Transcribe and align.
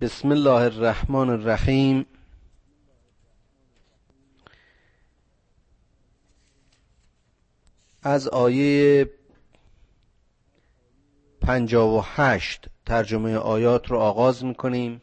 بسم 0.00 0.28
الله 0.28 0.60
الرحمن 0.60 1.30
الرحیم. 1.30 2.06
از 8.02 8.28
آیه 8.28 9.10
پنجاه 11.40 11.96
و 11.96 12.02
هشت 12.04 12.66
ترجمه 12.86 13.36
آیات 13.36 13.90
رو 13.90 13.98
آغاز 13.98 14.44
می‌کنیم. 14.44 15.02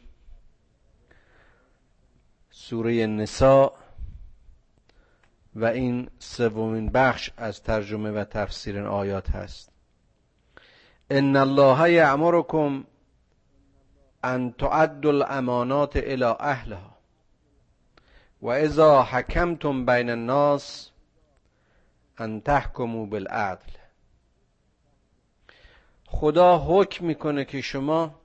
سوره 2.50 3.06
نسا 3.06 3.72
و 5.54 5.64
این 5.64 6.10
سومین 6.18 6.88
بخش 6.88 7.30
از 7.36 7.62
ترجمه 7.62 8.10
و 8.10 8.24
تفسیر 8.24 8.80
آیات 8.80 9.30
هست. 9.30 9.70
ان 11.10 11.36
الله 11.36 11.92
یعمرکم 11.92 12.84
ان 14.24 14.52
تعدوا 14.52 15.12
الامانات 15.12 15.96
الى 15.96 16.36
اهلها 16.40 16.98
و 18.42 18.48
اذا 18.48 19.02
حکمتم 19.02 19.86
بین 19.86 20.10
الناس 20.10 20.90
ان 22.18 22.40
تحکموا 22.40 23.06
بالعدل. 23.06 23.72
خدا 26.06 26.58
حکم 26.58 27.06
می‌کنه 27.06 27.44
که 27.44 27.60
شما 27.60 28.20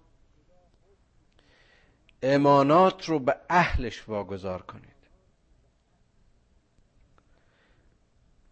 امانات 2.24 3.10
رو 3.10 3.20
به 3.20 3.36
اهلش 3.50 4.10
واگذار 4.10 4.62
کنید. 4.62 4.94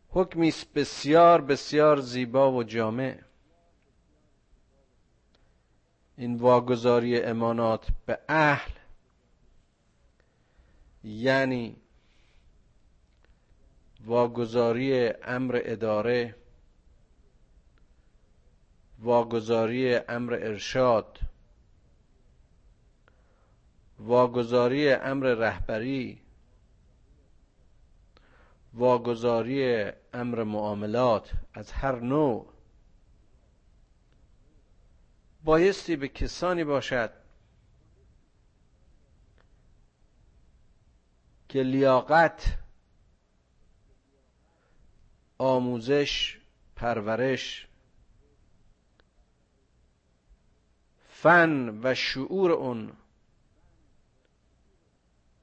حکمی 0.09 0.53
بسیار 0.75 1.41
بسیار 1.41 1.99
زیبا 1.99 2.51
و 2.51 2.63
جامع. 2.63 3.17
این 6.21 6.35
واگذاری 6.35 7.21
امانات 7.21 7.87
به 8.05 8.19
اهل. 8.29 8.71
یعنی 11.03 11.75
واگذاری 14.05 15.07
امر 15.07 15.61
اداره 15.65 16.35
واگذاری 18.99 19.95
امر 19.95 20.33
ارشاد 20.33 21.19
واگذاری 23.99 24.89
امر 24.93 25.27
رهبری 25.27 26.21
واگذاری 28.73 29.91
امر 30.13 30.43
معاملات 30.43 31.31
از 31.53 31.71
هر 31.71 31.99
نوع. 31.99 32.47
بایستی 35.43 35.95
به 35.95 36.07
کسانی 36.07 36.63
باشد 36.63 37.11
که 41.49 41.63
لیاقت 41.63 42.57
آموزش 45.37 46.37
پرورش 46.75 47.67
فن 51.09 51.79
و 51.83 51.95
شعور 51.95 52.51
اون 52.51 52.93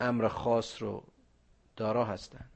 امر 0.00 0.28
خاص 0.28 0.82
رو 0.82 1.04
دارا 1.76 2.04
هستند. 2.04 2.50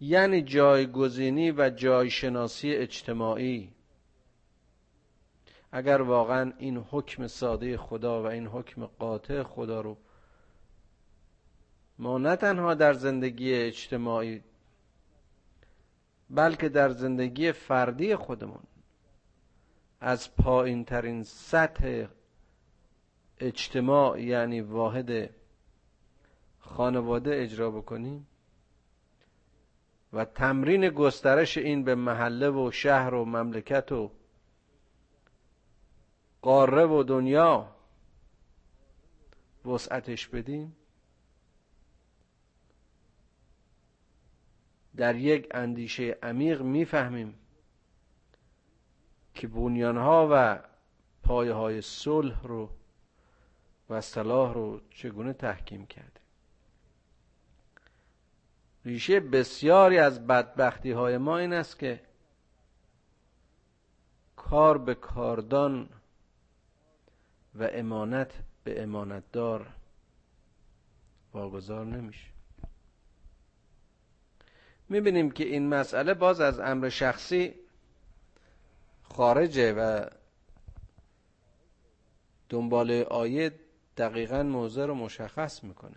یعنی 0.00 0.42
جایگزینی 0.42 1.50
و 1.50 1.70
جایشناسی 1.70 2.72
اجتماعی. 2.74 3.73
اگر 5.76 6.02
واقعا 6.02 6.52
این 6.58 6.76
حکم 6.90 7.26
ساده 7.26 7.76
خدا 7.76 8.22
و 8.22 8.26
این 8.26 8.46
حکم 8.46 8.86
قاطع 8.86 9.42
خدا 9.42 9.80
رو 9.80 9.96
ما 11.98 12.18
نه 12.18 12.36
تنها 12.36 12.74
در 12.74 12.92
زندگی 12.92 13.54
اجتماعی 13.54 14.42
بلکه 16.30 16.68
در 16.68 16.88
زندگی 16.88 17.52
فردی 17.52 18.16
خودمون 18.16 18.62
از 20.00 20.36
پایین 20.36 20.84
ترین 20.84 21.22
سطح 21.22 22.06
اجتماع 23.38 24.20
یعنی 24.22 24.60
واحد 24.60 25.30
خانواده 26.58 27.30
اجرا 27.34 27.70
بکنیم 27.70 28.26
و 30.12 30.24
تمرین 30.24 30.88
گسترش 30.88 31.58
این 31.58 31.84
به 31.84 31.94
محله 31.94 32.50
و 32.50 32.70
شهر 32.70 33.14
و 33.14 33.24
مملکت 33.24 33.92
و 33.92 34.10
قاره 36.44 36.86
و 36.86 37.02
دنیا. 37.02 37.68
وسعتش 39.64 40.28
بدیم 40.28 40.76
در 44.96 45.16
یک 45.16 45.48
اندیشه 45.50 46.18
عمیق 46.22 46.62
می‌فهمیم 46.62 47.34
که 49.34 49.48
بنیانها 49.48 50.28
و 50.32 50.58
پایه 51.22 51.52
های 51.52 51.80
صلح 51.80 52.42
رو 52.42 52.70
و 53.90 54.00
صلاح 54.00 54.54
رو 54.54 54.80
چگونه 54.90 55.32
تحکیم 55.32 55.86
کرده. 55.86 56.20
ریشه 58.84 59.20
بسیاری 59.20 59.98
از 59.98 60.26
بدبختی 60.26 60.90
های 60.90 61.18
ما 61.18 61.38
این 61.38 61.52
است 61.52 61.78
که 61.78 62.00
کار 64.36 64.78
به 64.78 64.94
کاردان 64.94 65.88
و 67.54 67.68
امانت 67.72 68.32
به 68.64 68.82
امانتدار 68.82 69.66
واگذار 71.32 71.86
نمیشه. 71.86 72.26
می‌بینیم 74.88 75.30
که 75.30 75.44
این 75.44 75.68
مسئله 75.68 76.14
باز 76.14 76.40
از 76.40 76.60
امر 76.60 76.88
شخصی 76.88 77.54
خارجه 79.02 79.72
و 79.72 80.06
دنبال 82.48 82.90
آیه 82.90 83.52
دقیقا 83.96 84.42
موضع 84.42 84.86
رو 84.86 84.94
مشخص 84.94 85.64
می‌کنه. 85.64 85.96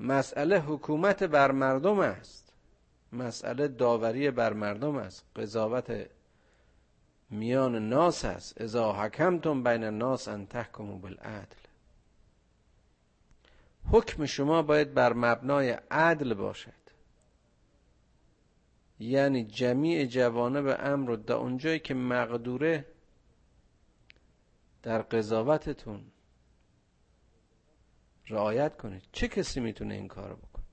مسئله 0.00 0.58
حکومت 0.58 1.22
بر 1.22 1.50
مردم 1.50 1.98
است. 1.98 2.52
مسئله 3.12 3.68
داوری 3.68 4.30
بر 4.30 4.52
مردم 4.52 4.96
است. 4.96 5.24
قضاوت 5.36 6.10
میان 7.30 7.88
ناس 7.88 8.24
است 8.24 8.60
اذا 8.60 8.92
حکمتم 8.92 9.62
بین 9.62 9.84
الناس 9.84 10.28
ان 10.28 10.46
تحکموا 10.46 10.96
بالعدل. 10.96 11.56
حکم 13.90 14.26
شما 14.26 14.62
باید 14.62 14.94
بر 14.94 15.12
مبنای 15.12 15.70
عدل 15.90 16.34
باشد. 16.34 16.80
یعنی 18.98 19.44
جمیع 19.44 20.04
جوانب 20.04 20.76
امر 20.80 21.14
در 21.14 21.34
اونجایی 21.34 21.78
که 21.78 21.94
مقدوره 21.94 22.86
در 24.82 25.02
قضاوتتون 25.02 26.04
رعایت 28.28 28.76
کنید. 28.76 29.02
چه 29.12 29.28
کسی 29.28 29.60
می‌تونه 29.60 29.94
این 29.94 30.08
کار 30.08 30.34
بکنه؟ 30.34 30.64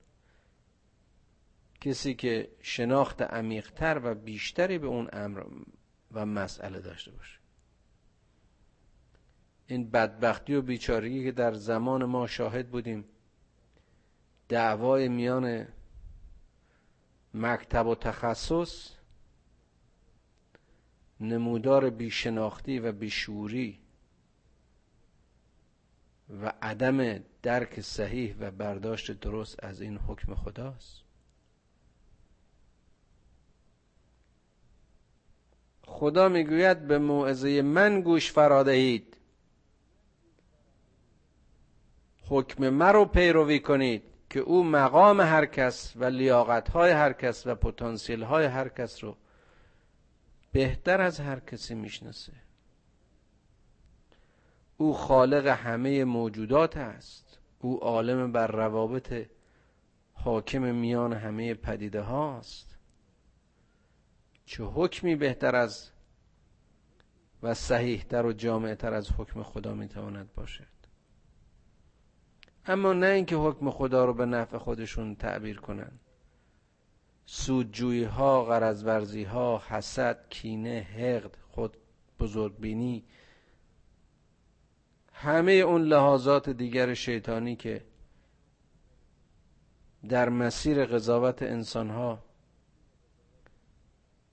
کسی 1.80 2.14
که 2.14 2.48
شناخت 2.62 3.22
عمیقتر 3.22 4.00
و 4.04 4.14
بیشتری 4.14 4.78
به 4.78 4.86
اون 4.86 5.08
امر 5.12 5.42
و 6.12 6.26
مسئله 6.26 6.80
داشته 6.80 7.10
باشه 7.10 7.38
این 9.66 9.90
بدبختی 9.90 10.54
و 10.54 10.62
بیچارگی 10.62 11.24
که 11.24 11.32
در 11.32 11.52
زمان 11.52 12.04
ما 12.04 12.26
شاهد 12.26 12.70
بودیم 12.70 13.04
دعوای 14.48 15.08
میان 15.08 15.66
مکتب 17.34 17.86
و 17.86 17.94
تخصص 17.94 18.90
نمودار 21.20 21.90
بیشناختی 21.90 22.78
و 22.78 22.92
بیشوری 22.92 23.80
و 26.42 26.52
عدم 26.62 27.18
درک 27.42 27.80
صحیح 27.80 28.36
و 28.40 28.50
برداشت 28.50 29.20
درست 29.20 29.64
از 29.64 29.80
این 29.80 29.96
حکم 29.96 30.34
خداست. 30.34 31.07
خدا 35.90 36.28
می‌گوید 36.28 36.86
به 36.86 36.98
موعظه 36.98 37.62
من 37.62 38.00
گوش 38.00 38.32
فرادهید 38.32 39.16
حکم 42.28 42.68
مرا 42.68 43.04
پیروی 43.04 43.60
کنید 43.60 44.02
که 44.30 44.40
او 44.40 44.64
مقام 44.64 45.20
هر 45.20 45.46
کس 45.46 45.92
و 45.96 46.04
لیاقت 46.04 46.68
های 46.68 46.90
هر 46.90 47.12
کس 47.12 47.46
و 47.46 47.54
پتانسیل 47.54 48.22
های 48.22 48.46
هر 48.46 48.68
کس 48.68 49.04
رو 49.04 49.16
بهتر 50.52 51.00
از 51.00 51.20
هر 51.20 51.40
کسی 51.40 51.74
می‌شناسه. 51.74 52.32
او 54.76 54.94
خالق 54.94 55.46
همه 55.46 56.04
موجودات 56.04 56.76
است. 56.76 57.38
او 57.58 57.80
عالم 57.80 58.32
بر 58.32 58.46
روابط 58.46 59.26
حاکم 60.12 60.74
میان 60.74 61.12
همه 61.12 61.54
پدیده 61.54 62.00
هاست. 62.00 62.67
چه 64.48 64.64
حکمی 64.64 65.16
بهتر 65.16 65.56
از 65.56 65.90
و 67.42 67.54
صحیح 67.54 68.04
در 68.08 68.26
و 68.26 68.32
جامع 68.32 68.74
تر 68.74 68.94
از 68.94 69.10
حکم 69.12 69.42
خدا 69.42 69.74
می‌تواند 69.74 70.34
باشد. 70.34 70.66
اما 72.66 72.92
نه 72.92 73.06
اینکه 73.06 73.36
حکم 73.36 73.70
خدا 73.70 74.04
رو 74.04 74.14
به 74.14 74.26
نفع 74.26 74.58
خودشون 74.58 75.14
تعبیر 75.14 75.60
کنند 75.60 76.00
سودجویی 77.26 78.04
ها 78.04 78.44
غرض 78.44 79.16
ها 79.16 79.62
حسد 79.68 80.28
کینه 80.28 80.80
حقد 80.80 81.36
خود 81.48 81.76
بزرگبینی 82.20 83.04
همه 85.12 85.52
اون 85.52 85.82
لحاظات 85.82 86.50
دیگر 86.50 86.94
شیطانی 86.94 87.56
که 87.56 87.84
در 90.08 90.28
مسیر 90.28 90.86
قضاوت 90.86 91.42
انسان 91.42 91.90
ها 91.90 92.27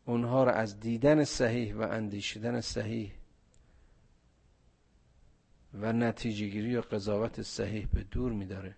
اونها 0.05 0.43
را 0.43 0.51
از 0.51 0.79
دیدن 0.79 1.23
صحیح 1.23 1.75
و 1.75 1.81
اندیشیدن 1.81 2.61
صحیح 2.61 3.11
و 5.73 5.93
نتیجه 5.93 6.47
گیری 6.47 6.75
و 6.75 6.81
قضاوت 6.81 7.41
صحیح 7.41 7.87
به 7.93 8.03
دور 8.03 8.31
میداره. 8.31 8.75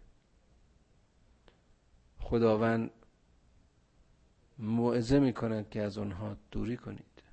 خداوند 2.20 2.92
موعظه 4.60 5.20
می 5.20 5.34
کند 5.34 5.70
که 5.70 5.82
از 5.82 5.98
آنها 5.98 6.38
دوری 6.52 6.78
کنید. 6.78 7.24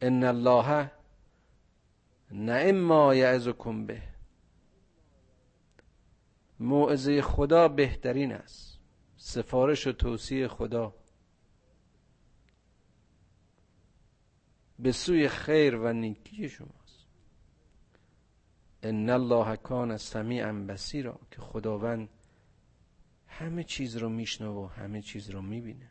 ان 0.00 0.24
الله 0.24 0.90
نعم 2.30 2.76
ما 2.76 3.14
یعظکم 3.14 3.86
به. 3.86 4.02
موعظه 6.60 7.22
خدا 7.22 7.68
بهترین 7.68 8.32
است. 8.32 8.78
سفارش 9.16 9.86
و 9.86 9.92
توصیه 9.92 10.48
خدا 10.48 10.94
به 14.82 14.92
سوی 14.92 15.28
خیر 15.28 15.76
و 15.76 15.92
نیکی 15.92 16.48
شماست. 16.48 17.06
ان 18.82 19.10
الله 19.10 19.56
کان 19.56 19.96
سمیعا 19.96 20.52
بصیرا 20.52 21.20
که 21.30 21.40
خداوند 21.40 22.08
همه 23.26 23.64
چیز 23.64 23.96
رو 23.96 24.08
میشنوه 24.08 24.56
و 24.56 24.66
همه 24.66 25.02
چیز 25.02 25.30
رو 25.30 25.42
می‌بینه. 25.42 25.90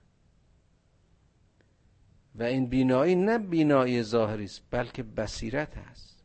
و 2.35 2.43
این 2.43 2.65
بینایی 2.65 3.15
نه 3.15 3.38
بینایی 3.38 4.03
ظاهری 4.03 4.43
است 4.43 4.61
بلکه 4.71 5.03
بصیرت 5.03 5.77
است 5.77 6.23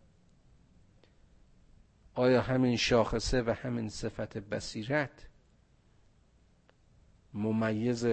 آیا 2.14 2.42
همین 2.42 2.76
شاخصه 2.76 3.42
و 3.42 3.54
همین 3.62 3.88
صفت 3.88 4.38
بصیرت 4.38 5.28
ممیز 7.34 8.06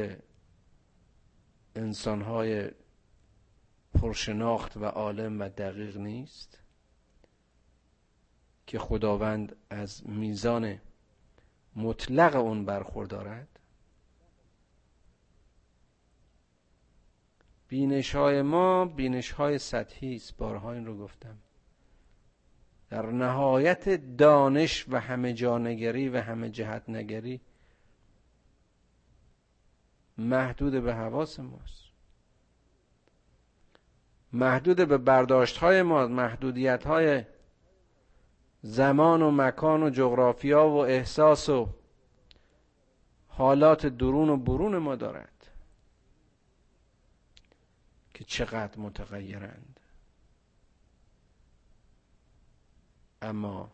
انسانهای 1.76 2.72
پرشناخت 4.04 4.78
و 4.78 4.86
عالم 4.86 5.42
و 5.42 5.50
دقیق 5.50 5.98
نیست؟ 5.98 6.60
که 8.68 8.80
خداوند 8.80 9.56
از 9.70 10.10
میزان 10.10 10.80
مطلق 11.76 12.36
اون 12.36 12.66
برخوردارد؟ 12.66 13.60
بینش 17.68 18.16
های 18.16 18.42
ما 18.42 18.86
بینش 18.86 19.32
های 19.32 19.58
سطحی 19.58 20.16
است 20.16 20.38
بارها 20.38 20.74
این 20.74 20.86
رو 20.86 20.98
گفتم. 20.98 21.38
در 22.90 23.06
نهایت 23.06 23.90
دانش 24.18 24.86
و 24.90 25.00
همه 25.00 25.34
جانگری 25.34 26.10
و 26.10 26.22
همه 26.22 26.50
جهت 26.50 26.90
نگری 26.90 27.42
محدود 30.18 30.84
به 30.84 30.96
حواس 30.96 31.40
ماست. 31.40 31.83
محدود 34.34 34.78
به 34.78 34.98
برداشت 34.98 35.58
های 35.58 35.82
ما 35.82 36.08
محدودیت 36.08 36.88
های 36.88 37.26
زمان 38.62 39.22
و 39.22 39.32
مکان 39.32 39.84
و 39.84 39.90
جغرافیا 39.90 40.70
و 40.70 40.78
احساس 40.78 41.50
و 41.50 41.70
حالات 43.28 43.86
درون 43.86 44.30
و 44.30 44.38
برون 44.38 44.78
ما 44.78 44.96
دارد 44.96 45.52
که 48.14 48.24
چقدر 48.24 48.80
متغیرند. 48.80 49.80
اما 53.22 53.72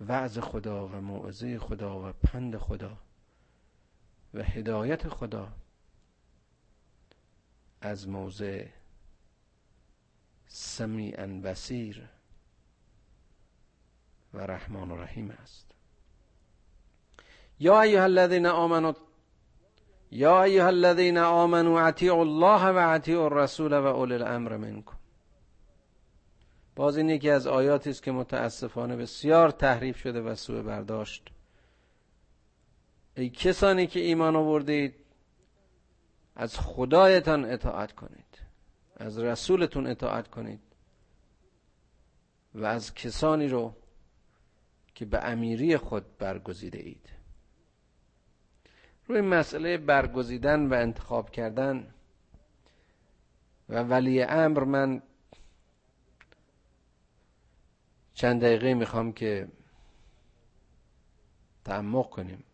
وعظ 0.00 0.38
خدا 0.38 0.88
و 0.88 1.00
موعظه 1.00 1.58
خدا 1.58 2.08
و 2.08 2.12
پند 2.12 2.56
خدا 2.56 2.98
و 4.34 4.42
هدایت 4.42 5.08
خدا 5.08 5.52
از 7.82 8.08
موضع 8.08 8.66
سمیعا 10.46 11.26
بسیر 11.26 12.08
و 14.34 14.40
رحمان 14.40 14.90
و 14.90 14.96
رحیم 14.96 15.30
است. 15.30 15.66
یا 17.60 17.82
ایها 17.82 18.02
الذین 18.02 18.46
آمنوا 18.46 18.94
یا 20.10 20.42
ایها 20.42 20.66
الذین 20.66 21.18
آمنوا 21.18 21.80
اطیعوا 21.86 22.20
الله 22.20 22.64
و 22.64 22.94
اطیعوا 22.94 23.24
الرسول 23.24 23.72
و 23.72 23.86
اولی 23.86 24.14
الامر 24.14 24.56
منکم. 24.56 24.96
باز 26.76 26.96
این 26.96 27.10
یکی 27.10 27.30
از 27.30 27.46
آیاتی 27.46 27.90
است 27.90 28.02
که 28.02 28.12
متاسفانه 28.12 28.96
بسیار 28.96 29.50
تحریف 29.50 29.98
شده 29.98 30.20
و 30.20 30.34
سوء 30.34 30.62
برداشت. 30.62 31.28
ای 33.16 33.30
کسانی 33.30 33.86
که 33.86 34.00
ایمان 34.00 34.36
آوردید 34.36 35.01
از 36.36 36.58
خدایتان 36.58 37.44
اطاعت 37.44 37.92
کنید. 37.92 38.38
از 38.96 39.18
رسولتون 39.18 39.86
اطاعت 39.86 40.28
کنید. 40.28 40.60
و 42.54 42.64
از 42.64 42.94
کسانی 42.94 43.48
رو 43.48 43.74
که 44.94 45.04
به 45.04 45.24
امیری 45.24 45.76
خود 45.76 46.18
برگزیده 46.18 46.78
اید. 46.78 47.08
روی 49.06 49.20
مسئله 49.20 49.76
برگزیدن 49.76 50.66
و 50.66 50.74
انتخاب 50.74 51.30
کردن 51.30 51.94
و 53.68 53.82
ولی 53.82 54.22
امر 54.22 54.64
من 54.64 55.02
چند 58.14 58.40
دقیقه 58.40 58.74
می‌خوام 58.74 59.12
که 59.12 59.48
تعمق 61.64 62.10
کنیم. 62.10 62.44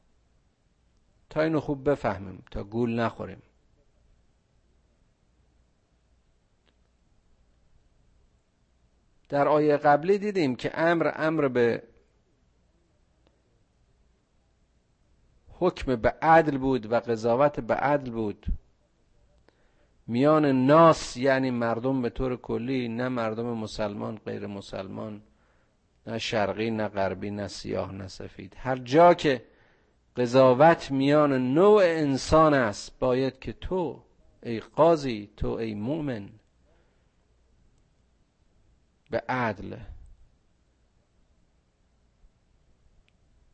تا 1.30 1.42
اینو 1.42 1.60
خوب 1.60 1.90
بفهمیم 1.90 2.44
تا 2.50 2.64
گول 2.64 3.00
نخوریم. 3.00 3.42
در 9.28 9.48
آیه 9.48 9.76
قبلی 9.76 10.18
دیدیم 10.18 10.56
که 10.56 10.80
امر 10.80 11.12
امر 11.16 11.48
به 11.48 11.82
حکم 15.58 15.96
به 15.96 16.14
عدل 16.22 16.58
بود 16.58 16.92
و 16.92 17.00
قضاوت 17.00 17.60
به 17.60 17.74
عدل 17.74 18.10
بود. 18.10 18.46
میان 20.06 20.46
ناس 20.46 21.16
یعنی 21.16 21.50
مردم 21.50 22.02
به 22.02 22.10
طور 22.10 22.36
کلی 22.36 22.88
نه 22.88 23.08
مردم 23.08 23.46
مسلمان 23.46 24.20
غیر 24.26 24.46
مسلمان 24.46 25.22
نه 26.06 26.18
شرقی 26.18 26.70
نه 26.70 26.88
غربی 26.88 27.30
نه 27.30 27.48
سیاه 27.48 27.92
نه 27.92 28.08
سفید. 28.08 28.54
هر 28.58 28.76
جا 28.76 29.14
که 29.14 29.42
قضاوت 30.16 30.90
میان 30.90 31.54
نوع 31.54 31.82
انسان 31.84 32.54
است 32.54 32.98
باید 32.98 33.38
که 33.38 33.52
تو 33.52 34.02
ای 34.42 34.60
قاضی 34.60 35.30
تو 35.36 35.48
ای 35.48 35.74
مؤمن. 35.74 36.28
به 39.10 39.22
عدل 39.28 39.76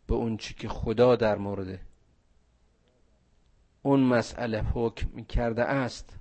به 0.07 0.15
اون 0.15 0.37
چی 0.37 0.55
که 0.55 0.69
خدا 0.69 1.17
در 1.17 1.39
مورد 1.39 1.79
اون 3.83 4.01
مسئله 4.01 4.63
حکم 4.63 5.25
کرده 5.25 5.65
است 5.65 6.19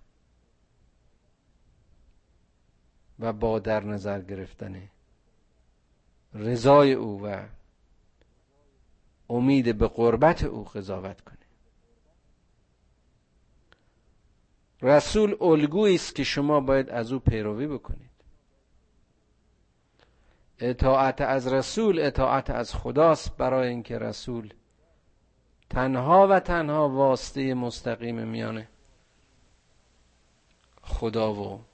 و 3.19 3.33
با 3.33 3.59
در 3.59 3.83
نظر 3.83 4.21
گرفتن 4.21 4.89
رضای 6.33 6.93
او 6.93 7.25
و 7.25 7.45
امید 9.29 9.77
به 9.77 9.87
قربت 9.87 10.43
او 10.43 10.63
قضاوت 10.63 11.21
کنه. 11.21 11.37
رسول 14.81 15.35
الگویی 15.41 15.95
است 15.95 16.15
که 16.15 16.23
شما 16.23 16.59
باید 16.59 16.89
از 16.89 17.11
او 17.11 17.19
پیروی 17.19 17.67
بکنید. 17.67 18.12
اطاعت 20.59 21.21
از 21.21 21.47
رسول 21.47 21.99
اطاعت 21.99 22.49
از 22.49 22.73
خداست 22.73 23.37
برای 23.37 23.69
اینکه 23.69 23.99
رسول 23.99 24.53
تنها 25.69 26.27
و 26.27 26.39
تنها 26.39 26.89
واسطه 26.89 27.53
مستقیم 27.53 28.27
میانه 28.27 28.67
خدا 30.81 31.33
و 31.33 31.65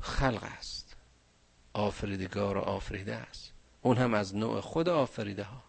خلق 0.00 0.42
است. 0.42 0.96
آفریدگار 1.72 2.56
و 2.56 2.60
آفریده 2.60 3.14
است. 3.14 3.52
اون 3.82 3.96
هم 3.96 4.14
از 4.14 4.36
نوع 4.36 4.60
خود 4.60 4.88
آفریده 4.88 5.44
ها 5.44 5.62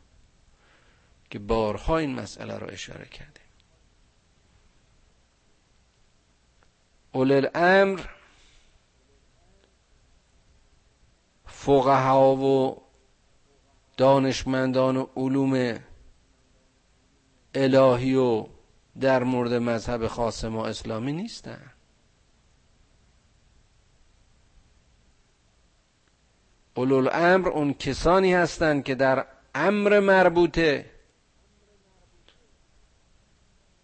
که 1.29 1.39
بارها 1.39 1.97
این 1.97 2.15
مسئله 2.15 2.57
را 2.57 2.67
اشاره 2.67 3.05
کرده 3.05 3.41
اول 7.13 7.31
الامر 7.31 8.01
فقها 11.69 12.35
و 12.35 12.81
دانشمندان 13.97 14.97
و 14.97 15.07
علوم 15.15 15.79
الهی 17.53 18.15
و 18.15 18.47
در 18.99 19.23
مورد 19.23 19.53
مذهب 19.53 20.07
خاص 20.07 20.45
ما 20.45 20.67
اسلامی 20.67 21.13
نیستن. 21.13 21.71
اولو 26.73 27.09
امر 27.13 27.49
اون 27.49 27.73
کسانی 27.73 28.33
هستند 28.33 28.83
که 28.83 28.95
در 28.95 29.25
امر 29.55 29.99
مربوطه 29.99 30.91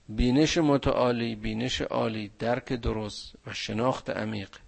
بینش 0.09 0.57
متعالی 0.57 1.35
بینش 1.35 1.81
عالی 1.81 2.31
درک 2.39 2.73
درست 2.73 3.35
و 3.47 3.53
شناخت 3.53 4.09
عمیق 4.09 4.64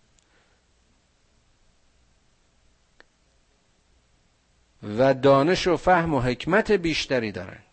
و 4.84 5.14
دانش 5.14 5.68
و 5.68 5.78
فهم 5.78 6.14
و 6.14 6.22
حکمت 6.22 6.72
بیشتری 6.72 7.32
دارند. 7.32 7.64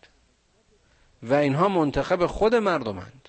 و 1.23 1.35
اینها 1.35 1.69
منتخب 1.69 2.27
خود 2.27 2.55
مردمند. 2.55 3.29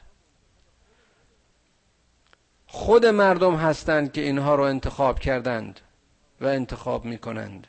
خود 2.67 3.05
مردم 3.05 3.55
هستند 3.55 4.11
که 4.11 4.21
اینها 4.21 4.55
رو 4.55 4.63
انتخاب 4.63 5.19
کردند 5.19 5.79
و 6.41 6.45
انتخاب 6.45 7.05
می 7.05 7.17
کنند 7.17 7.67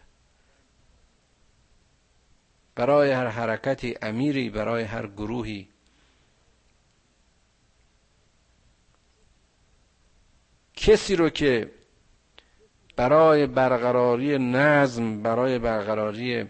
برای 2.74 3.12
هر 3.12 3.26
حرکتی 3.26 3.94
امیری 4.02 4.50
برای 4.50 4.82
هر 4.82 5.06
گروهی. 5.06 5.68
کسی 10.74 11.16
رو 11.16 11.30
که 11.30 11.70
برای 12.96 13.46
برقراری 13.46 14.38
نظم 14.38 15.22
برای 15.22 15.58
برقراری 15.58 16.46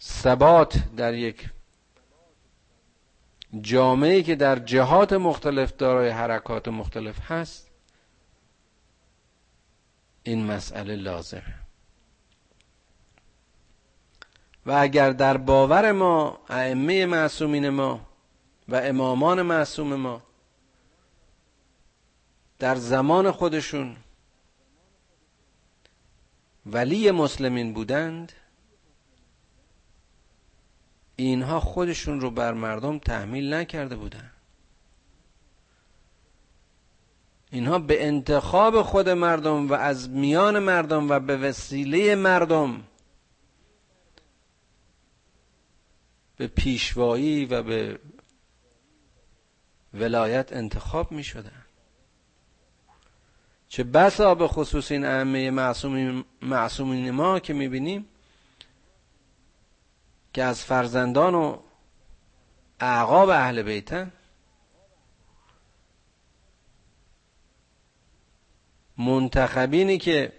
ثبات 0.00 0.94
در 0.96 1.14
یک 1.14 1.50
جامعه 3.60 4.22
که 4.22 4.34
در 4.34 4.58
جهات 4.58 5.12
مختلف 5.12 5.76
دارای 5.76 6.08
حرکات 6.08 6.68
مختلف 6.68 7.30
هست 7.30 7.70
این 10.22 10.46
مسئله 10.46 10.96
لازمه. 10.96 11.54
و 14.66 14.72
اگر 14.72 15.10
در 15.10 15.36
باور 15.36 15.92
ما 15.92 16.38
ائمه 16.48 17.06
معصومین 17.06 17.68
ما 17.68 18.00
و 18.68 18.76
امامان 18.76 19.42
معصوم 19.42 19.94
ما 19.94 20.27
در 22.58 22.76
زمان 22.76 23.30
خودشون 23.30 23.96
ولی 26.66 27.10
مسلمین 27.10 27.74
بودند 27.74 28.32
اینها 31.16 31.60
خودشون 31.60 32.20
رو 32.20 32.30
بر 32.30 32.52
مردم 32.52 32.98
تحمیل 32.98 33.54
نکرده 33.54 33.96
بودند. 33.96 34.32
اینها 37.50 37.78
به 37.78 38.06
انتخاب 38.06 38.82
خود 38.82 39.08
مردم 39.08 39.68
و 39.68 39.72
از 39.74 40.10
میان 40.10 40.58
مردم 40.58 41.10
و 41.10 41.20
به 41.20 41.36
وسیله 41.36 42.14
مردم 42.14 42.84
به 46.36 46.46
پیشوایی 46.46 47.46
و 47.46 47.62
به 47.62 48.00
ولایت 49.94 50.52
انتخاب 50.52 51.12
می 51.12 51.24
شدن 51.24 51.64
چه 53.68 53.84
بسا 53.84 54.34
به 54.34 54.48
خصوص 54.48 54.92
این 54.92 55.04
ائمه 55.04 55.50
معصومین 56.42 57.10
ما 57.10 57.38
که 57.40 57.52
می 57.52 57.68
بینیم 57.68 58.08
که 60.32 60.42
از 60.42 60.64
فرزندان 60.64 61.34
و 61.34 61.58
اعقاب 62.80 63.28
اهل 63.28 63.62
بیتن 63.62 64.12
منتخبینی 68.98 69.98
که 69.98 70.32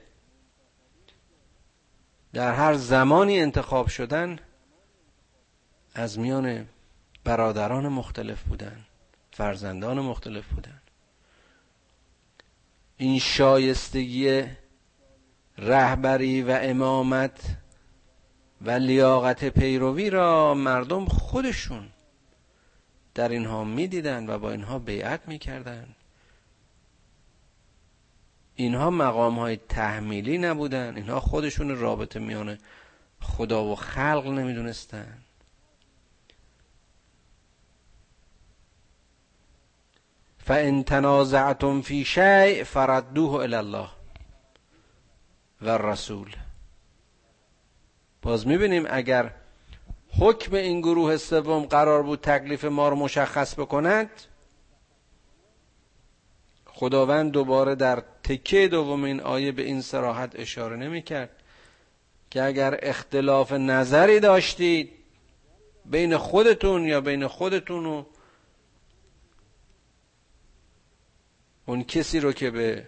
در 2.33 2.53
هر 2.53 2.74
زمانی 2.74 3.39
انتخاب 3.39 3.88
شدن 3.88 4.39
از 5.93 6.19
میان 6.19 6.67
برادران 7.24 7.88
مختلف 7.88 8.43
بودن 8.43 8.86
فرزندان 9.31 10.00
مختلف 10.00 10.48
بودن. 10.48 10.78
این 13.01 13.20
شایستگی 13.20 14.44
رهبری 15.58 16.41
و 16.41 16.60
امامت 16.62 17.58
و 18.62 18.72
لیاقت 18.72 19.46
پیروی 19.46 20.10
را 20.10 20.53
مردم 20.53 21.06
خودشون 21.06 21.89
در 23.15 23.29
اینها 23.29 23.63
می‌دیدند 23.63 24.29
و 24.29 24.39
با 24.39 24.51
اینها 24.51 24.79
بیعت 24.79 25.27
می‌کردند 25.27 25.96
اینها 28.56 28.89
مقام 28.89 29.39
های 29.39 29.58
تحمیلی 29.58 30.38
نبودن. 30.38 30.96
اینها 30.96 31.20
خودشون 31.20 31.77
رابطه 31.77 32.20
میان 32.20 32.58
خدا 33.22 33.63
و 33.63 33.75
خلق 33.75 34.27
نمی‌دونستن. 34.27 35.18
فان 40.50 40.84
تنازعتم 40.84 41.82
فی 41.82 42.06
شیء 42.06 42.63
فردوه 42.63 43.34
الی 43.34 43.56
الله 43.56 43.88
و 45.62 45.77
رسول 45.77 46.36
باز 48.22 48.48
می‌بینیم 48.48 48.86
اگر 48.89 49.32
حکم 50.20 50.56
این 50.56 50.82
گروه 50.82 51.18
سوم 51.18 51.65
قرار 51.65 52.03
بود 52.03 52.20
تکلیف 52.22 52.65
ما 52.65 52.89
رو 52.89 52.96
مشخص 52.96 53.60
بکند 53.60 54.10
خداوند 56.65 57.32
دوباره 57.32 57.75
در 57.75 58.03
تکه 58.24 58.68
دوم 58.68 59.03
این 59.03 59.22
آیه 59.22 59.51
به 59.51 59.62
این 59.62 59.82
سراحت 59.82 60.39
اشاره 60.39 60.75
نمی 60.75 61.01
کرد 61.01 61.29
که 62.29 62.44
اگر 62.44 62.79
اختلاف 62.82 63.51
نظری 63.51 64.20
داشتید 64.20 64.91
بین 65.86 66.18
خودتون 66.18 66.86
یا 66.86 67.01
بین 67.01 67.27
خودتون 67.27 67.86
و 67.86 68.03
اون 71.70 71.84
کسی 71.84 72.20
رو 72.20 72.34
که 72.34 72.52
به 72.52 72.88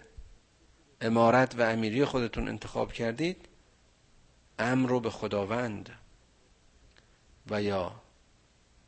امارت 1.00 1.54
و 1.58 1.62
امیری 1.62 2.04
خودتون 2.04 2.48
انتخاب 2.48 2.92
کردید 2.92 3.48
امر 4.58 4.88
رو 4.88 5.00
به 5.00 5.10
خداوند 5.10 5.90
و 7.50 7.62
یا 7.62 7.92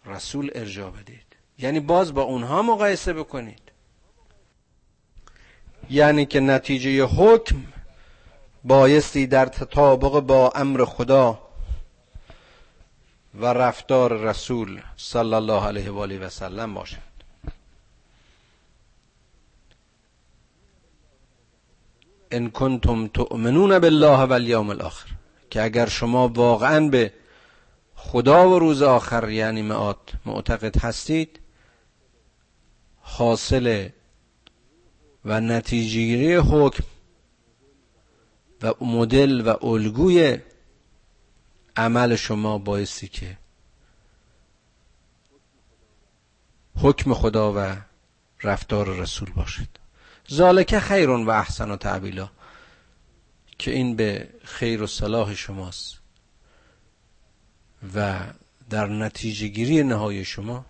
رسول 0.07 0.51
ارجا 0.55 0.91
بدید. 0.91 1.37
یعنی 1.59 1.81
باز 1.81 2.15
با 2.15 2.23
اونها 2.23 2.63
مقایسه 2.63 3.13
بکنید. 3.13 3.63
یعنی 5.91 6.27
که 6.27 6.41
نتیجه 6.41 7.05
حکم 7.05 7.57
بایستی 8.65 9.27
در 9.27 9.47
تطابق 9.47 10.21
با 10.21 10.51
امر 10.55 10.85
خدا 10.85 11.39
و 13.35 13.47
رفتار 13.47 14.13
رسول 14.13 14.83
صلی 14.97 15.35
الله 15.35 15.67
علیه 15.67 15.91
و 15.91 15.99
آله 15.99 16.19
و 16.19 16.29
سلم 16.29 16.75
باشد. 16.75 17.14
ان 22.37 22.51
کنتم 22.51 23.07
تؤمنون 23.07 23.79
بالله 23.79 24.21
و 24.21 24.33
الیوم 24.33 24.71
الاخر. 24.71 25.09
که 25.51 25.63
اگر 25.63 25.89
شما 25.89 26.29
واقعا 26.29 26.89
به 26.89 27.13
خدا 27.95 28.51
و 28.51 28.59
روز 28.59 28.83
آخر 28.83 29.29
یعنی 29.29 29.63
معاد 29.63 30.13
معتقد 30.27 30.79
هستید 30.79 31.41
حاصل 33.01 33.89
و 35.25 35.41
نتیجه 35.41 36.41
حکم 36.41 36.85
و 38.63 38.85
مدل 38.85 39.41
و 39.41 39.67
الگوی 39.67 40.39
عمل 41.77 42.17
شما 42.17 42.59
بایستی 42.59 43.09
که 43.09 43.39
حکم 46.83 47.15
خدا 47.15 47.53
و 47.57 47.77
رفتار 48.43 48.97
رسول 48.97 49.31
باشد. 49.31 49.74
ذالک 50.31 50.79
خیرون 50.79 51.27
و 51.27 51.31
احسن 51.31 51.71
و 51.71 51.77
تعبیلا 51.77 52.31
که 53.59 53.71
این 53.71 53.97
به 53.97 54.29
خیر 54.45 54.83
و 54.83 54.87
صلاح 54.87 55.35
شماست. 55.35 55.99
و 57.95 58.21
در 58.71 58.87
نتیجه 58.87 59.47
گیری 59.47 59.83
نهای 59.83 60.25
شما 60.25 60.65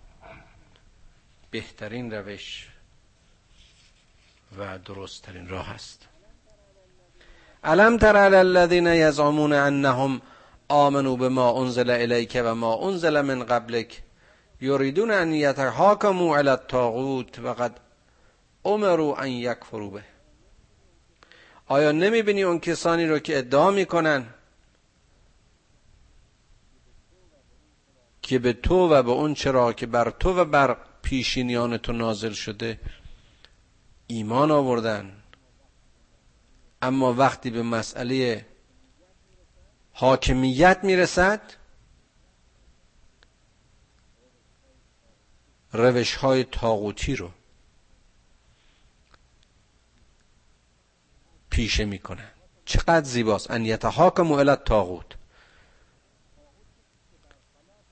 بهترین 1.51 2.13
روش 2.13 2.67
و 4.57 4.79
درست 4.79 5.23
ترین 5.23 5.47
راه 5.47 5.69
است. 5.69 6.07
علم 7.63 7.97
تر 7.97 8.17
علی 8.17 8.35
الذین 8.35 8.87
یزعمون 8.87 9.53
انهم 9.53 10.21
آمنوا 10.67 11.15
بما 11.15 11.61
انزل 11.61 11.89
الیک 11.89 12.41
و 12.45 12.55
ما 12.55 12.87
انزل 12.87 13.21
من 13.21 13.43
قبلک 13.43 14.01
یریدون 14.61 15.11
ان 15.11 15.33
یتحاکموا 15.33 16.37
علی 16.37 16.49
الطاغوت 16.49 17.39
و 17.39 17.53
قد 17.53 17.84
امروا 18.65 19.17
ان 19.17 19.27
یکفروا 19.27 19.89
به. 19.89 20.03
آیا 21.67 21.91
نمی‌بینی 21.91 22.43
اون 22.43 22.59
کسانی 22.59 23.05
رو 23.05 23.19
که 23.19 23.37
ادعا 23.37 23.71
می‌کنن 23.71 24.25
که 28.21 28.39
به 28.39 28.53
تو 28.53 28.89
و 28.89 29.03
به 29.03 29.11
اون 29.11 29.33
چرا 29.33 29.73
که 29.73 29.85
بر 29.85 30.09
تو 30.09 30.39
و 30.39 30.45
بر 30.45 30.77
پیشینیان 31.01 31.77
تو 31.77 31.91
نازل 31.91 32.31
شده 32.31 32.79
ایمان 34.07 34.51
آوردن؟ 34.51 35.23
اما 36.81 37.13
وقتی 37.13 37.49
به 37.49 37.63
مسئله 37.63 38.45
حاکمیت 39.93 40.79
می‌رسد 40.83 41.41
روش 45.73 46.15
های 46.15 46.43
تاغوتی 46.43 47.15
رو 47.15 47.29
پیشه 51.55 51.85
می‌کنن 51.85 52.31
چقدر 52.65 53.03
زیباست. 53.03 53.51
ان 53.51 53.65
یتحاکم 53.65 54.31
الی 54.31 54.55
تاغوت 54.55 55.05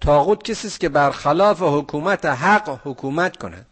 تاغوت 0.02 0.44
کسی 0.44 0.68
است 0.68 0.80
که 0.80 0.90
برخلاف 0.90 1.62
حکومت 1.62 2.26
حق 2.26 2.80
حکومت 2.84 3.38
کند. 3.38 3.66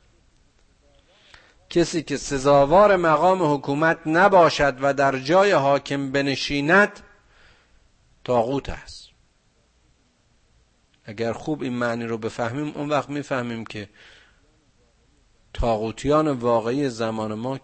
کسی 1.70 2.04
که 2.04 2.18
سزاوار 2.18 2.96
مقام 2.96 3.54
حکومت 3.54 3.98
نباشد 4.06 4.78
و 4.82 4.94
در 4.94 5.20
جای 5.20 5.52
حاکم 5.52 6.12
بنشیند 6.12 7.00
تاغوت 8.24 8.70
است. 8.70 9.10
اگر 11.06 11.34
خوب 11.34 11.62
این 11.62 11.74
معنی 11.74 12.06
رو 12.06 12.18
بفهمیم 12.18 12.72
اون 12.76 12.90
وقت 12.90 13.10
می‌فهمیم 13.10 13.66
که 13.66 13.90
تاغوتیان 15.54 16.28
واقعی 16.28 16.90
زمان 16.90 17.34
ما 17.34 17.60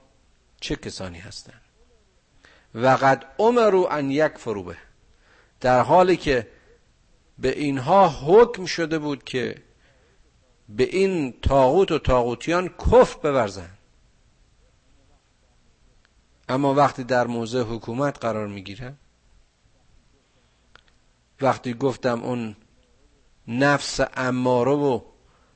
چه 0.62 0.76
کسانی 0.76 1.20
هستند. 1.20 1.67
و 2.78 2.88
قد 2.88 3.26
امرو 3.40 3.88
ان 3.92 4.12
یک 4.12 4.38
به. 4.38 4.78
در 5.60 5.82
حالی 5.82 6.18
که 6.18 6.48
به 7.38 7.60
اینها 7.60 8.10
حکم 8.10 8.66
شده 8.66 9.00
بود 9.00 9.24
که 9.24 9.64
به 10.70 10.84
این 10.84 11.34
تاغوت 11.42 11.92
و 11.92 12.00
تاغوتیان 12.00 12.70
کف 12.70 13.16
بورزند 13.16 13.78
اما 16.50 16.74
وقتی 16.74 17.04
در 17.04 17.28
موضع 17.28 17.62
حکومت 17.62 18.20
قرار 18.20 18.48
می‌گیرن 18.48 18.98
وقتی 21.42 21.74
گفتم 21.74 22.24
اون 22.24 22.56
نفس 23.48 24.00
اماره 24.16 24.72
و 24.72 25.02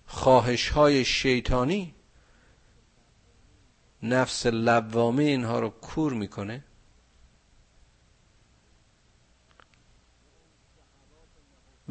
خواهش 0.05 0.69
های 0.69 1.05
شیطانی 1.05 1.95
نفس 4.03 4.45
لبوامه 4.45 5.23
اینها 5.23 5.59
رو 5.59 5.69
کور 5.69 6.13
می‌کنه 6.13 6.63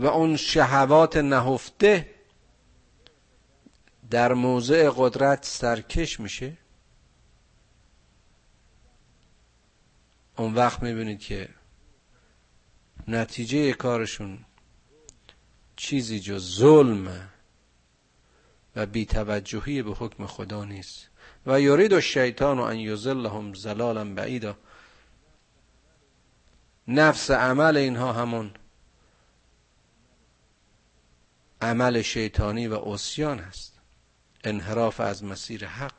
و 0.01 0.07
اون 0.07 0.37
شهوات 0.37 1.17
نهفته 1.17 2.11
در 4.11 4.33
موضع 4.33 4.91
قدرت 4.97 5.45
سرکش 5.45 6.21
میشه. 6.21 6.57
اون 10.37 10.55
وقت 10.55 10.83
می‌بینید 10.83 11.21
که 11.21 11.49
نتیجه 13.09 13.73
کارشون 13.73 14.39
چیزی 15.77 16.21
جز 16.21 16.57
ظلم 16.57 17.31
و 18.77 18.87
بیتوجهی 18.87 19.83
به 19.83 19.93
حکم 19.93 20.27
خدا 20.27 20.65
نیست. 20.65 21.09
و 21.47 21.61
یرید 21.61 21.93
الشیطان 21.93 22.59
ان 22.59 22.77
یزلهم 22.77 23.55
زلالا 23.55 24.15
بعیدا. 24.15 24.57
نفس 26.89 27.31
عمل 27.31 27.77
اینها 27.77 28.13
همون 28.13 28.51
عمل 31.63 32.03
شیطانی 32.03 32.67
و 32.67 32.75
اسیان 32.75 33.41
است. 33.41 33.79
انحراف 34.45 35.01
از 35.01 35.25
مسیر 35.25 35.67
حق. 35.67 35.95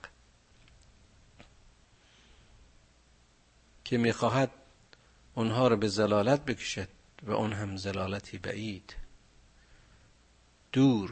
که 3.84 3.98
می‌خواهد 3.98 4.52
اونها 5.36 5.68
رو 5.68 5.78
به 5.78 5.88
زلالت 5.88 6.46
بکشد 6.46 6.88
و 7.24 7.32
اون 7.32 7.54
هم 7.54 7.78
زلالتی 7.78 8.38
بعید. 8.38 8.96
دور. 10.72 11.12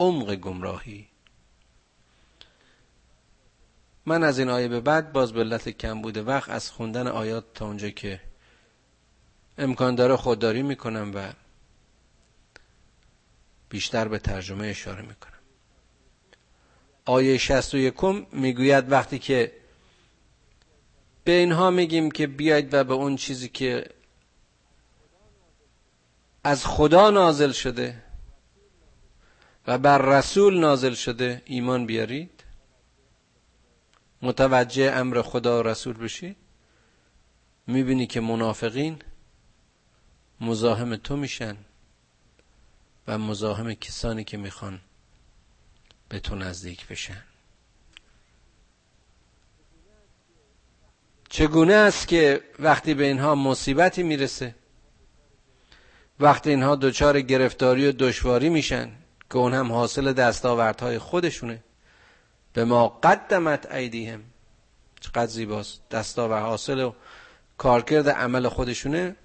عمق 0.00 0.34
گمراهی. 0.34 1.08
من 4.06 4.24
از 4.24 4.38
این 4.38 4.48
آیه 4.48 4.68
به 4.68 4.80
بعد 4.80 5.12
باز 5.12 5.32
به 5.32 5.40
علت 5.40 5.68
کم 5.68 6.02
بوده 6.02 6.22
وقت 6.22 6.50
از 6.50 6.70
خوندن 6.70 7.06
آیات 7.06 7.44
تا 7.54 7.66
اونجا 7.66 7.90
که 7.90 8.20
امکان 9.58 9.94
داره 9.94 10.16
خودداری 10.16 10.62
می‌کنم 10.62 11.12
و 11.14 11.32
بیشتر 13.68 14.08
به 14.08 14.18
ترجمه 14.18 14.66
اشاره 14.66 15.02
می‌کنم. 15.02 15.32
آیه 17.04 17.38
61 17.38 17.94
می‌گوید 18.32 18.92
وقتی 18.92 19.18
که 19.18 19.52
به 21.24 21.32
اینها 21.32 21.70
میگیم 21.70 22.10
که 22.10 22.26
بیاید 22.26 22.74
و 22.74 22.84
به 22.84 22.94
اون 22.94 23.16
چیزی 23.16 23.48
که 23.48 23.88
از 26.44 26.66
خدا 26.66 27.10
نازل 27.10 27.52
شده 27.52 28.02
و 29.66 29.78
بر 29.78 29.98
رسول 29.98 30.60
نازل 30.60 30.94
شده 30.94 31.42
ایمان 31.44 31.86
بیارید 31.86 32.44
متوجه 34.22 34.92
امر 34.92 35.22
خدا 35.22 35.58
و 35.58 35.62
رسول 35.62 35.96
بشید 35.96 36.36
می‌بینی 37.66 38.06
که 38.06 38.20
منافقین 38.20 39.02
مزاحم 40.40 40.96
تو 40.96 41.16
میشن. 41.16 41.56
و 43.08 43.18
مزاحم 43.18 43.74
کسانی 43.74 44.24
که 44.24 44.36
می‌خوان 44.36 44.80
به 46.08 46.20
تو 46.20 46.34
نزدیک 46.34 46.86
بشن. 46.86 47.22
چگونه 51.28 51.74
است 51.74 52.08
که 52.08 52.42
وقتی 52.58 52.94
به 52.94 53.04
اینها 53.04 53.34
مصیبتی 53.34 54.02
می‌رسه 54.02 54.54
وقتی 56.20 56.50
اینها 56.50 56.76
دچار 56.76 57.20
گرفتاری 57.20 57.88
و 57.88 57.92
دشواری 57.92 58.48
میشن 58.48 58.90
که 59.30 59.36
اون 59.36 59.54
هم 59.54 59.72
حاصل 59.72 60.12
دستاوردهای 60.12 60.98
خودشونه 60.98 61.64
به 62.52 62.64
ما 62.64 62.88
قدمت 62.88 63.72
ایدیهم. 63.72 64.24
چقدر 65.00 65.26
زیباست. 65.26 65.88
دستاورد 65.88 66.42
حاصل 66.42 66.80
و 66.80 66.92
کارکرد 67.58 68.08
عمل 68.08 68.48
خودشونه. 68.48 69.16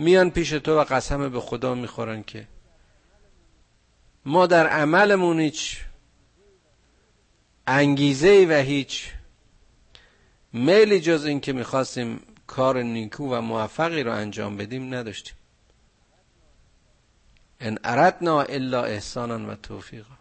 میان 0.00 0.30
پیش 0.30 0.50
تو 0.50 0.78
و 0.78 0.84
قسم 0.84 1.28
به 1.28 1.40
خدا 1.40 1.74
می‌خورن 1.74 2.22
که 2.22 2.48
ما 4.24 4.46
در 4.46 4.66
عملمون 4.66 5.40
هیچ 5.40 5.78
انگیزه 7.66 8.46
و 8.48 8.52
هیچ 8.52 9.12
میلی 10.52 11.00
جز 11.00 11.24
این 11.24 11.40
که 11.40 11.52
می‌خواستیم 11.52 12.20
کار 12.46 12.82
نیکو 12.82 13.34
و 13.34 13.40
موفقی 13.40 14.02
رو 14.02 14.12
انجام 14.12 14.56
بدیم 14.56 14.94
نداشتیم. 14.94 15.34
ان 17.60 17.78
اردنا 17.84 18.42
الا 18.42 18.84
احسانا 18.84 19.52
و 19.52 19.54
توفیقا. 19.54 20.14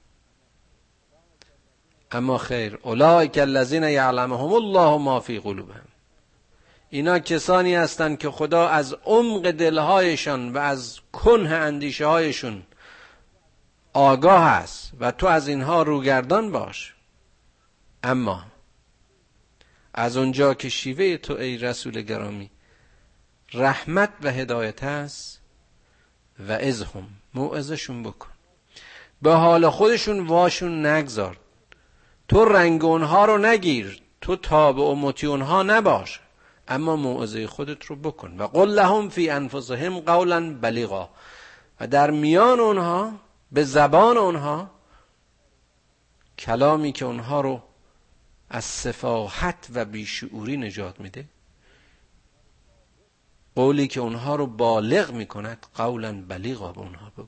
اما 2.11 2.37
خیر 2.37 2.79
اولئک 2.81 3.37
الذین 3.37 3.83
یعلمهم 3.83 4.53
الله 4.53 4.97
ما 4.97 5.19
فی 5.19 5.39
قلوبهم. 5.39 5.88
اینا 6.89 7.19
کسانی 7.19 7.75
هستند 7.75 8.17
که 8.17 8.29
خدا 8.29 8.67
از 8.69 8.93
عمق 9.05 9.51
دلهایشان 9.51 10.53
و 10.53 10.57
از 10.57 10.99
کنه 11.11 11.49
اندیشه 11.49 12.05
هایشون 12.05 12.63
آگاه 13.93 14.43
است 14.43 14.91
و 14.99 15.11
تو 15.11 15.27
از 15.27 15.47
اینها 15.47 15.83
روگردان 15.83 16.51
باش. 16.51 16.93
اما 18.03 18.43
از 19.93 20.17
اونجا 20.17 20.53
که 20.53 20.69
شیوه 20.69 21.17
تو 21.17 21.33
ای 21.33 21.57
رسول 21.57 22.01
گرامی 22.01 22.51
رحمت 23.53 24.09
و 24.23 24.31
هدایت 24.31 24.83
است 24.83 25.41
و 26.47 26.51
ازهم 26.51 27.07
موعظشون 27.33 28.03
بکن. 28.03 28.29
به 29.21 29.33
حال 29.33 29.69
خودشون 29.69 30.27
واشون 30.27 30.85
نگذار. 30.85 31.37
تو 32.27 32.45
رنگ 32.45 32.85
اونها 32.85 33.25
رو 33.25 33.37
نگیر. 33.37 34.01
تو 34.21 34.35
تابع 34.35 34.83
و 34.83 34.95
مطیع 34.95 35.29
اونها 35.29 35.63
نباش. 35.63 36.19
اما 36.69 36.95
موعظه 36.95 37.47
خودت 37.47 37.85
رو 37.85 37.95
بکن. 37.95 38.37
و 38.37 38.47
قل 38.47 38.69
لهم 38.69 39.09
فی 39.09 39.29
انفسهم 39.29 39.99
قولا 39.99 40.53
بلیغا. 40.53 41.09
و 41.79 41.87
در 41.87 42.11
میان 42.11 42.59
اونها 42.59 43.13
به 43.51 43.63
زبان 43.63 44.17
اونها 44.17 44.71
کلامی 46.39 46.91
که 46.91 47.05
اونها 47.05 47.41
رو 47.41 47.61
از 48.49 48.65
سفاحت 48.65 49.67
و 49.73 49.85
بیشعوری 49.85 50.57
نجات 50.57 50.99
میده 50.99 51.25
قولی 53.55 53.87
که 53.87 53.99
اونها 53.99 54.35
رو 54.35 54.47
بالغ 54.47 55.11
می‌کند 55.11 55.65
قولا 55.75 56.21
بلیغا 56.21 56.71
به 56.71 56.79
اونها 56.79 57.09
بگو. 57.09 57.27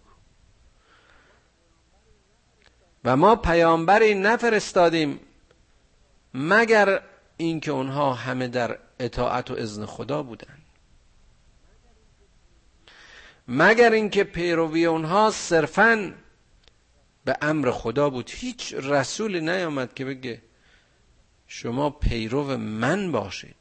و 3.03 3.17
ما 3.17 3.35
پیامبری 3.35 4.15
نفرستادیم 4.15 5.19
مگر 6.33 7.01
اینکه 7.37 7.71
اونها 7.71 8.13
همه 8.13 8.47
در 8.47 8.77
اطاعت 9.01 9.51
و 9.51 9.53
اذن 9.53 9.85
خدا 9.85 10.23
بودن. 10.23 10.57
مگر 13.47 13.91
اینکه 13.91 14.23
پیروی 14.23 14.85
اونها 14.85 15.31
صرفا 15.31 16.13
به 17.25 17.37
امر 17.41 17.71
خدا 17.71 18.09
بود. 18.09 18.29
هیچ 18.33 18.73
رسولی 18.73 19.41
نیامد 19.41 19.93
که 19.93 20.05
بگه 20.05 20.41
شما 21.47 21.89
پیرو 21.89 22.57
من 22.57 23.11
باشید. 23.11 23.55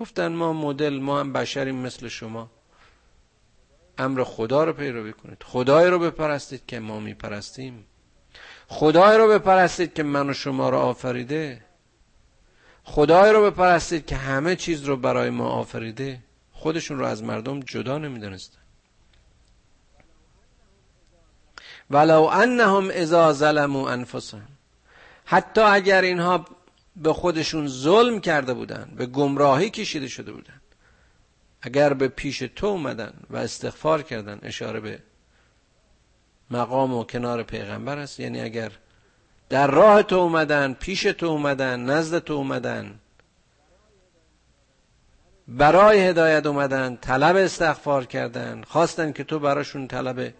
گفتن 0.00 0.32
ما 0.32 0.52
مدل 0.52 0.98
ما 0.98 1.20
هم 1.20 1.32
بشریم 1.32 1.74
مثل 1.74 2.08
شما. 2.08 2.50
امر 3.98 4.24
خدا 4.24 4.64
رو 4.64 4.72
پیروی 4.72 5.12
کنید. 5.12 5.42
خدای 5.42 5.90
رو 5.90 5.98
بپرستید 5.98 6.66
که 6.66 6.80
ما 6.80 7.00
میپرستیم. 7.00 7.86
خدای 8.68 9.18
رو 9.18 9.28
بپرستید 9.28 9.94
که 9.94 10.02
من 10.02 10.30
و 10.30 10.32
شما 10.32 10.70
رو 10.70 10.78
آفریده. 10.78 11.64
خدای 12.84 13.32
رو 13.32 13.50
بپرستید 13.50 14.06
که 14.06 14.16
همه 14.16 14.56
چیز 14.56 14.84
رو 14.84 14.96
برای 14.96 15.30
ما 15.30 15.48
آفریده. 15.48 16.20
خودشون 16.52 16.98
رو 16.98 17.04
از 17.04 17.22
مردم 17.22 17.60
جدا 17.60 17.98
نمی‌دونستن. 17.98 18.58
ولو 21.90 22.22
انهم 22.22 22.88
اذا 22.92 23.32
ظلموا 23.32 23.90
انفسهم. 23.90 24.48
حتی 25.24 25.60
اگر 25.60 26.02
اینها 26.02 26.44
به 26.96 27.12
خودشون 27.12 27.68
ظلم 27.68 28.20
کرده 28.20 28.54
بودن 28.54 28.92
به 28.96 29.06
گمراهی 29.06 29.70
کشیده 29.70 30.08
شده 30.08 30.32
بودن 30.32 30.60
اگر 31.62 31.92
به 31.92 32.08
پیش 32.08 32.38
تو 32.38 32.66
اومدن 32.66 33.12
و 33.30 33.36
استغفار 33.36 34.02
کردن 34.02 34.38
اشاره 34.42 34.80
به 34.80 35.02
مقام 36.50 36.94
و 36.94 37.04
کنار 37.04 37.42
پیغمبر 37.42 37.98
است. 37.98 38.20
یعنی 38.20 38.40
اگر 38.40 38.72
در 39.50 39.66
راه 39.66 40.02
تو 40.02 40.16
اومدن 40.16 40.72
پیش 40.72 41.02
تو 41.02 41.26
اومدن 41.26 41.80
نزد 41.80 42.18
تو 42.18 42.32
اومدن. 42.32 42.98
برای 45.48 46.00
هدایت 46.00 46.46
اومدن 46.46 46.96
طلب 46.96 47.36
استغفار 47.36 48.04
کردن. 48.04 48.62
خواستن 48.62 49.12
که 49.12 49.24
تو 49.24 49.38
براشون 49.38 49.88
طلب 49.88 50.34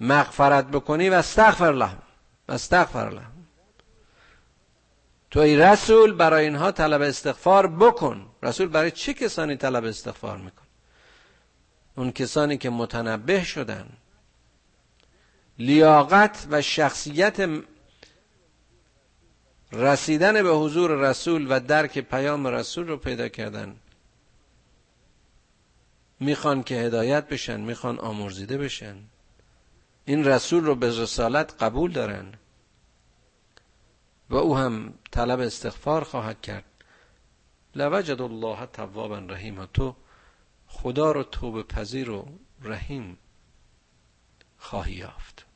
مغفرت 0.00 0.66
بکنی. 0.66 1.10
و 1.10 1.14
استغفر 1.14 1.72
لهم. 1.72 2.02
و 2.48 2.52
استغفر 2.52 3.10
لهم. 3.10 3.32
تو 5.30 5.40
ای 5.40 5.56
رسول 5.56 6.12
برای 6.12 6.44
اینها 6.44 6.72
طلب 6.72 7.02
استغفار 7.02 7.66
بکن. 7.66 8.26
رسول 8.42 8.68
برای 8.68 8.90
چه 8.90 9.14
کسانی 9.14 9.56
طلب 9.56 9.84
استغفار 9.84 10.36
میکن؟ 10.36 10.66
اون 11.96 12.12
کسانی 12.12 12.58
که 12.58 12.70
متنبه 12.70 13.44
شدن. 13.44 13.86
لیاقت 15.58 16.46
و 16.50 16.62
شخصیت 16.62 17.48
رسیدن 19.72 20.42
به 20.42 20.50
حضور 20.50 20.90
رسول 20.90 21.46
و 21.50 21.60
درک 21.60 21.98
پیام 21.98 22.46
رسول 22.46 22.88
رو 22.88 22.96
پیدا 22.96 23.28
کردن. 23.28 23.76
می‌خوان 26.20 26.62
که 26.62 26.74
هدایت 26.74 27.28
بشن 27.28 27.60
می‌خوان 27.60 27.98
آمرزیده 27.98 28.58
بشن. 28.58 28.96
این 30.04 30.24
رسول 30.24 30.64
رو 30.64 30.74
به 30.74 31.00
رسالت 31.02 31.62
قبول 31.62 31.92
دارن. 31.92 32.32
و 34.30 34.36
او 34.36 34.56
هم 34.56 34.94
طلب 35.10 35.40
استغفار 35.40 36.04
خواهد 36.04 36.40
کرد. 36.40 36.64
لوجد 37.74 38.22
الله 38.22 38.66
توابا 38.66 39.18
رحیم 39.18 39.66
تو 39.66 39.96
خدا 40.66 41.12
رو 41.12 41.22
توبه 41.22 41.62
پذیر 41.62 42.10
و 42.10 42.28
رحیم 42.62 43.18
خواهی 44.58 44.94
یافت. 44.94 45.46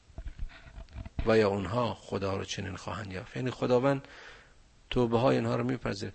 و 1.27 1.39
یا 1.39 1.49
اونها 1.49 1.95
خدا 1.95 2.37
رو 2.37 2.45
چنین 2.45 2.77
خواهند 2.77 3.13
یافت. 3.13 3.37
یعنی 3.37 3.51
خداوند 3.51 4.09
توبه 4.91 5.19
های 5.19 5.37
اینها 5.37 5.57
رو 5.57 5.65
میپذیر 5.65 6.13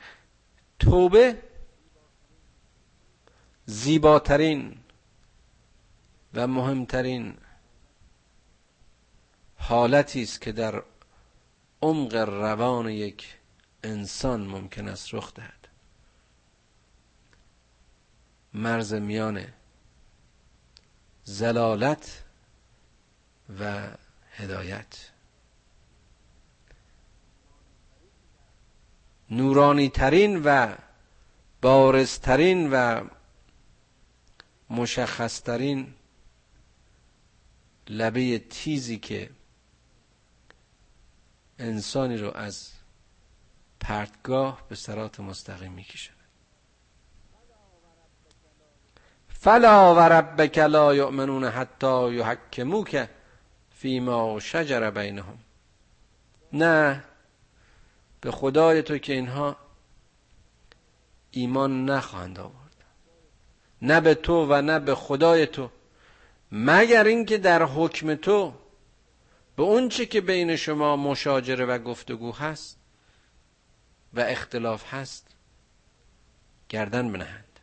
توبه 0.80 1.38
زیباترین 3.65 4.78
و 6.34 6.47
مهمترین 6.47 7.38
حالتی 9.58 10.24
است 10.24 10.41
که 10.41 10.52
در 10.52 10.84
عمق 11.82 12.15
روان 12.15 12.89
یک 12.89 13.38
انسان 13.84 14.41
ممکن 14.47 14.88
است 14.88 15.13
رخ 15.13 15.34
دهد. 15.34 15.67
مرز 18.54 18.93
میان 18.93 19.45
زلالت 21.24 22.24
و 23.60 23.88
هدایت. 24.32 25.12
نورانی 29.30 29.89
ترین 29.89 30.41
و 30.44 30.76
بارزترین 31.62 32.70
و 32.74 33.04
مشخصترین 34.70 35.94
لبه 37.88 38.39
تیزی 38.39 38.98
که 38.98 39.30
انسانی 41.60 42.17
رو 42.17 42.38
از 42.38 42.72
پرتگاه 43.80 44.67
به 44.70 44.76
سرات 44.76 45.20
مستقیم 45.20 45.72
می‌کشه. 45.72 46.12
فلا 49.28 49.96
و 49.96 50.00
ربک 50.00 50.58
لا 50.58 50.96
یؤمنون 50.96 51.44
حتی 51.44 52.13
یحکموک. 52.13 53.10
فیما 53.82 54.39
شجر 54.39 54.91
بینهم. 54.91 55.39
نه 56.54 57.04
به 58.22 58.32
خدای 58.32 58.82
تو 58.82 58.98
که 58.98 59.13
اینها 59.13 59.56
ایمان 61.32 61.86
نخواهند 61.86 62.39
آورد. 62.39 62.76
نه 63.82 64.02
به 64.02 64.15
تو 64.15 64.46
و 64.50 64.62
نه 64.62 64.80
به 64.80 64.96
خدای 64.96 65.46
تو. 65.48 65.70
مگر 66.52 67.04
اینکه 67.04 67.38
در 67.38 67.63
حکم 67.63 68.15
تو 68.15 68.54
به 69.56 69.63
اونچه 69.63 70.06
که 70.06 70.22
بین 70.22 70.56
شما 70.56 70.96
مشاجره 70.96 71.65
و 71.65 71.78
گفتگو 71.78 72.32
هست 72.32 72.78
و 74.13 74.20
اختلاف 74.20 74.94
هست 74.94 75.28
گردن 76.70 77.12
بنهند. 77.12 77.60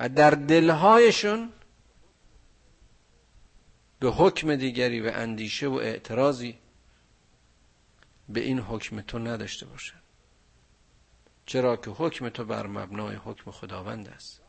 و 0.00 0.08
در 0.08 0.30
دلهایشون 0.30 1.52
به 4.00 4.10
حکم 4.10 4.56
دیگری 4.56 5.00
و 5.00 5.10
اندیشه 5.14 5.68
و 5.68 5.74
اعتراضی 5.74 6.58
به 8.28 8.40
این 8.40 8.58
حکم 8.58 9.00
تو 9.00 9.18
نداشته 9.18 9.66
باشند 9.66 10.02
چرا 11.46 11.76
که 11.76 11.90
حکم 11.90 12.28
تو 12.28 12.44
بر 12.44 12.66
مبنای 12.66 13.16
حکم 13.16 13.50
خداوند 13.50 14.08
است. 14.08 14.40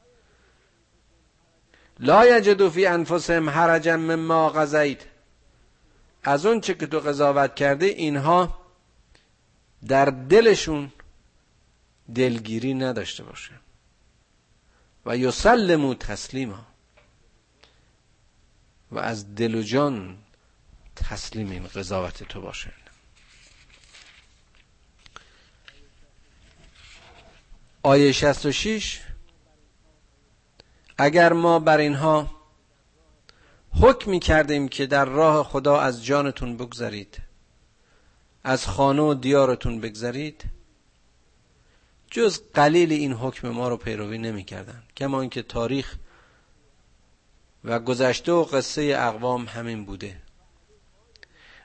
لا 1.99 2.37
یجدو 2.37 2.69
فی 2.69 2.85
انفسهم 2.85 3.49
حرجا 3.49 3.97
مما 3.97 4.49
قضیت 4.49 5.05
از 6.23 6.45
اون 6.45 6.61
چه 6.61 6.73
که 6.73 6.87
تو 6.87 6.99
قضاوت 6.99 7.55
کرده 7.55 7.85
اینها 7.85 8.59
در 9.87 10.05
دلشون 10.05 10.91
دلگیری 12.15 12.73
نداشته 12.73 13.23
باشه. 13.23 13.53
و 15.05 15.17
یسلمو 15.17 15.93
تسلیما. 15.93 16.68
و 18.91 18.99
از 18.99 19.35
دل 19.35 19.55
و 19.55 19.61
جان 19.61 20.17
تسلیم 20.95 21.49
این 21.49 21.67
قضاوت 21.67 22.23
تو 22.23 22.41
باشه. 22.41 22.73
آیه 27.83 28.11
66 28.11 29.01
اگر 30.97 31.33
ما 31.33 31.59
بر 31.59 31.77
اینها 31.77 32.31
حکم 33.81 34.11
می 34.11 34.19
کردیم 34.19 34.67
که 34.67 34.85
در 34.85 35.05
راه 35.05 35.43
خدا 35.43 35.79
از 35.79 36.05
جانتون 36.05 36.57
بگذرید 36.57 37.17
از 38.43 38.65
خانه 38.67 39.01
و 39.01 39.13
دیارتون 39.13 39.79
بگذرید 39.79 40.43
جز 42.11 42.41
قلیل 42.53 42.91
این 42.91 43.13
حکم 43.13 43.49
ما 43.49 43.69
رو 43.69 43.77
پیروی 43.77 44.17
نمی 44.17 44.43
کردن 44.43 44.83
کما 44.97 45.21
اینکه 45.21 45.41
تاریخ 45.41 45.95
و 47.63 47.79
گذشته 47.79 48.31
و 48.31 48.43
قصه 48.43 48.95
اقوام 48.97 49.45
همین 49.45 49.85
بوده. 49.85 50.21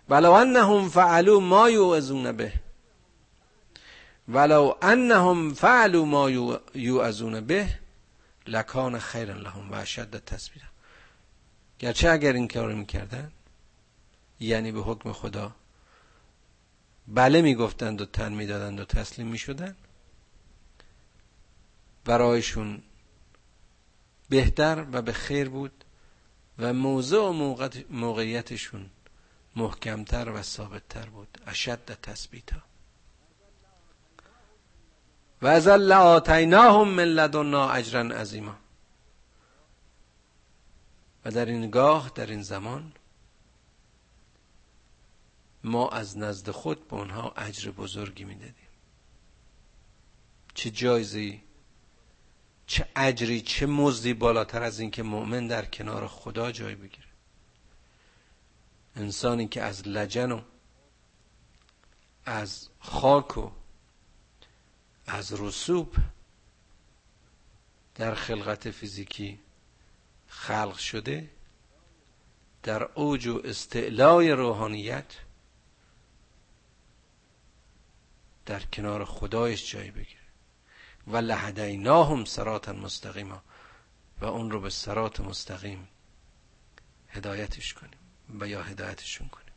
ولو 0.09 0.33
انهم 0.33 0.89
فعلوا 0.89 1.41
ما 1.41 1.71
یوعظون 1.71 2.33
به. 2.33 2.53
ولو 4.29 4.75
انهم 4.83 5.55
فعلوا 5.55 6.05
ما 6.05 6.31
یوعظون 6.75 7.41
به 7.41 7.69
لکان 8.47 8.99
خیر 8.99 9.35
لهم 9.35 9.71
و 9.73 9.75
اشد 9.75 10.25
تثبیتا 10.25 10.67
گرچه 11.79 12.11
اگر 12.11 12.33
این 12.33 12.49
کار 12.49 12.75
می‌کردن 12.75 13.33
یعنی 14.41 14.73
به 14.73 14.81
حکم 14.81 15.13
خدا 15.13 15.53
بله 17.09 17.43
می‌گفتند 17.43 18.01
و 18.01 18.05
تن 18.07 18.33
می‌دادند 18.33 18.81
و 18.81 18.85
تسلیم 18.85 19.27
می‌شدند 19.27 19.77
برایشون 22.05 22.83
بهتر 24.29 24.87
و 24.93 25.03
به 25.03 25.13
خیر 25.13 25.49
بود. 25.49 25.84
و 26.59 26.73
موضع 26.73 27.19
و 27.19 27.57
موقعیتشون 27.91 28.91
محکمتر 29.57 30.31
و 30.31 30.43
ثابتتر 30.43 31.07
بود. 31.07 31.39
اشد 31.47 31.85
تثبیتا. 31.85 32.63
و 35.43 35.47
از 35.47 35.69
آتیناهم 35.69 36.89
من 36.89 37.05
لدنا 37.05 37.71
اجرا 37.71 38.01
عظیما. 38.01 38.57
و 41.25 41.31
در 41.31 41.47
این 41.47 41.71
گاه 41.71 42.13
در 42.15 42.27
این 42.27 42.43
زمان 42.43 42.93
ما 45.65 45.89
از 45.89 46.19
نزد 46.19 46.51
خود 46.51 46.89
به 46.89 46.97
اونها 46.97 47.31
اجر 47.31 47.71
بزرگی 47.71 48.25
می‌دادیم. 48.25 48.55
چه 50.55 50.71
جایزی 50.71 51.43
چه 52.67 52.89
اجری 52.97 53.41
چه 53.41 53.67
مزدی 53.67 54.15
بالاتر 54.15 54.63
از 54.63 54.81
اینکه 54.81 55.03
مؤمن 55.03 55.47
در 55.47 55.65
کنار 55.65 56.07
خدا 56.07 56.53
جای 56.53 56.75
بگیره. 56.75 57.09
انسانی 58.97 59.49
که 59.49 59.63
از 59.63 59.89
لجن 59.89 60.33
و 60.33 60.41
از 62.25 62.69
خاک 62.81 63.39
و 63.39 63.51
از 65.07 65.41
رسوب 65.41 65.97
در 67.95 68.15
خلقت 68.15 68.71
فیزیکی 68.71 69.39
خلق 70.27 70.77
شده 70.77 71.31
در 72.63 72.83
اوج 72.83 73.27
و 73.27 73.41
استعلای 73.45 74.31
روحانیت 74.31 75.15
در 78.47 78.61
کنار 78.61 79.05
خدایش 79.05 79.71
جای 79.71 79.91
بگیره. 79.91 80.24
و 81.07 81.17
لهدیناهم 81.17 82.25
سراتا 82.25 82.73
مستقیما 82.73 83.43
و 84.21 84.25
اون 84.25 84.51
رو 84.51 84.61
به 84.61 84.71
سرات 84.71 85.21
مستقیم 85.21 85.89
هدایتش 87.09 87.75
کنیم 87.75 87.99
و 88.41 88.49
یا 88.49 88.63
هدایتشون 88.63 89.29
کنیم. 89.29 89.55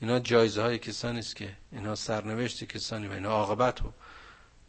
اینا 0.00 0.18
جایزه 0.18 0.62
های 0.62 0.78
کسانی 0.78 1.18
است 1.18 1.36
که 1.36 1.56
اینا 1.72 1.94
سرنوشت 1.94 2.64
کسانی 2.64 3.08
و 3.08 3.12
اینا 3.12 3.30
عاقبت 3.30 3.82
و 3.82 3.92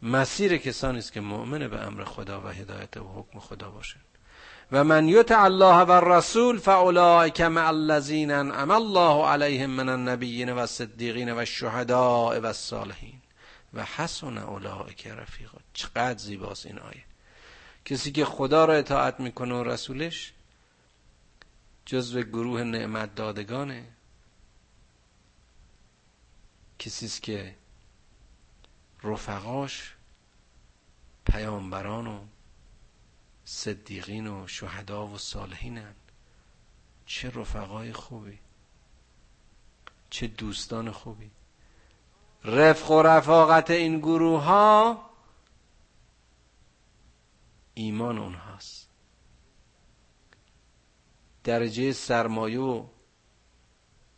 مسیر 0.02 0.56
کسانی 0.56 0.98
است 0.98 1.12
که 1.12 1.20
مؤمن 1.20 1.68
به 1.68 1.80
امر 1.80 2.04
خدا 2.04 2.40
و 2.40 2.46
هدایت 2.46 2.96
و 2.96 3.12
حکم 3.14 3.38
خدا 3.38 3.70
باشند 3.70 4.04
و 4.72 4.84
من 4.84 5.08
یطع 5.08 5.42
الله 5.42 5.76
و 5.76 5.90
الرسول 5.90 6.58
فاولئک 6.58 7.40
مع 7.40 7.66
الذین 7.66 8.30
انعم 8.30 8.70
الله 8.70 9.26
علیهم 9.26 9.70
من 9.70 9.88
النبیین 9.88 10.52
و 10.52 10.58
الصدیقین 10.58 11.32
و 11.32 11.38
الشهداء 11.38 12.40
و 12.40 12.46
الصالحین. 12.46 13.20
و 13.74 13.84
حسن 13.84 14.38
اولئک 14.38 15.06
رفیقا 15.06 15.58
چقدر 15.72 16.18
زیباست 16.18 16.66
این 16.66 16.78
آیه. 16.78 17.04
کسی 17.84 18.12
که 18.12 18.24
خدا 18.24 18.64
را 18.64 18.74
اطاعت 18.74 19.20
می‌کنه 19.20 19.54
و 19.54 19.64
رسولش 19.64 20.32
جزو 21.86 22.22
گروه 22.22 22.62
نعمت 22.62 23.14
دادگانه. 23.14 23.88
کسی 26.78 27.20
که 27.20 27.56
رفقاش 29.02 29.94
پیامبران 31.26 32.06
و 32.06 32.20
صدیقین 33.44 34.26
و 34.26 34.46
شهدا 34.46 35.06
و 35.06 35.18
صالحینن. 35.18 35.94
چه 37.06 37.30
رفقای 37.30 37.92
خوبی. 37.92 38.38
چه 40.10 40.26
دوستان 40.26 40.90
خوبی. 40.90 41.30
رفق 42.44 42.90
و 42.90 43.02
رفاقت 43.02 43.70
این 43.70 43.98
گروه 43.98 44.42
ها 44.42 45.10
ایمان 47.74 48.18
اونهاست. 48.18 48.90
درجه 51.44 51.92
سرمایه 51.92 52.60
و 52.60 52.86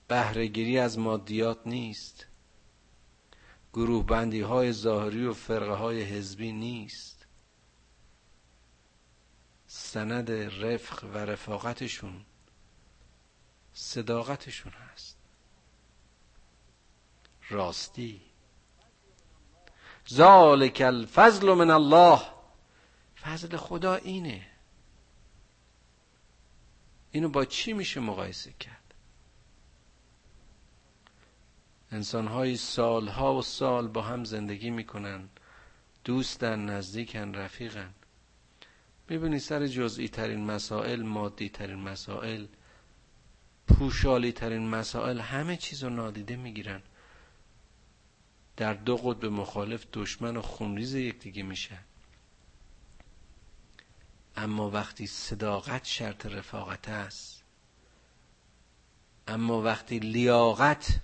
بهرهگیری 0.09 0.79
از 0.79 0.99
مادیات 0.99 1.59
نیست. 1.67 2.27
گروه 3.73 4.07
بندی 4.07 4.41
های 4.41 4.73
ظاهری 4.73 5.27
و 5.27 5.33
فرقه 5.33 5.73
های 5.75 6.03
حزبی 6.03 6.53
نیست. 6.53 7.27
سند 9.67 10.31
رفق 10.31 11.05
و 11.05 11.19
رفاقتشون 11.19 12.25
صداقتشون 13.73 14.73
هست. 14.73 15.16
راستی. 17.49 18.21
ذالک 20.11 20.83
الفضل 20.87 21.55
من 21.55 21.71
الله. 21.71 22.21
فضل 23.23 23.57
خدا 23.57 23.95
اینه. 23.95 24.47
اینو 27.11 27.29
با 27.29 27.45
چی 27.45 27.73
میشه 27.73 28.01
مقایسه 28.01 28.53
کرد؟ 28.53 28.95
انسان 31.93 32.27
های 32.27 32.57
سالها 32.57 33.35
و 33.35 33.43
سال 33.43 33.89
با 33.89 34.03
هم 34.03 34.25
زندگی 34.25 34.71
می‌کنن 34.71 35.29
دوستن 36.05 36.65
نزدیکن 36.65 37.35
رفیقن. 37.35 37.95
می‌بینی 39.09 39.39
سر 39.39 39.67
جزئی 39.67 40.09
ترین 40.09 40.45
مسائل 40.45 41.03
مادی 41.03 41.49
ترین 41.49 41.79
مسائل 41.79 42.47
پوشالی 43.69 44.33
ترین 44.33 44.69
مسائل 44.69 45.21
همه 45.21 45.57
چیز 45.57 45.85
رو 45.85 45.91
نادیده 45.91 46.37
می‌گیرن. 46.37 46.83
در 48.57 48.75
دو 48.75 48.97
قطب 48.97 49.25
مخالف 49.25 49.87
دشمن 49.93 50.37
و 50.37 50.43
خونریز 50.43 50.95
یکدیگه 50.95 51.43
میشن 51.43 51.85
اما 54.37 54.71
وقتی 54.71 55.07
صداقت 55.07 55.85
شرط 55.85 56.27
رفاقت 56.27 56.89
است 56.89 57.43
اما 59.29 59.63
وقتی 59.63 59.99
لیاقت 59.99 61.01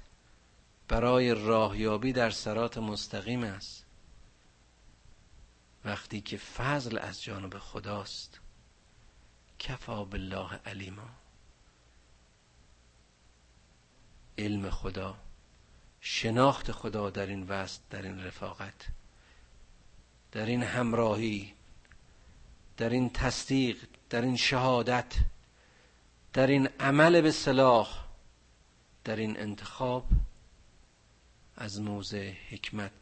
برای 0.88 1.34
راهیابی 1.34 2.12
در 2.12 2.30
سرات 2.30 2.78
مستقیم 2.78 3.44
است 3.44 3.86
وقتی 5.84 6.20
که 6.20 6.36
فضل 6.36 6.98
از 6.98 7.22
جانب 7.22 7.58
خداست 7.58 8.40
کفا 9.58 10.04
بالله 10.04 10.60
علیما. 10.66 11.08
علم 14.38 14.70
خدا. 14.70 15.16
شناخت 16.04 16.72
خدا 16.72 17.10
در 17.10 17.26
این 17.26 17.42
وسط 17.42 17.80
در 17.90 18.02
این 18.02 18.24
رفاقت 18.24 18.86
در 20.32 20.46
این 20.46 20.62
همراهی 20.62 21.52
در 22.76 22.90
این 22.90 23.10
تصدیق 23.10 23.76
در 24.10 24.22
این 24.22 24.36
شهادت 24.36 25.14
در 26.32 26.46
این 26.46 26.68
عمل 26.80 27.20
به 27.20 27.30
صلاح 27.30 28.04
در 29.04 29.16
این 29.16 29.40
انتخاب 29.40 30.06
از 31.56 31.80
موزه 31.80 32.36
حکمت 32.50 32.92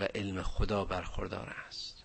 و 0.00 0.04
علم 0.04 0.42
خدا 0.42 0.84
برخوردار 0.84 1.56
است. 1.68 2.04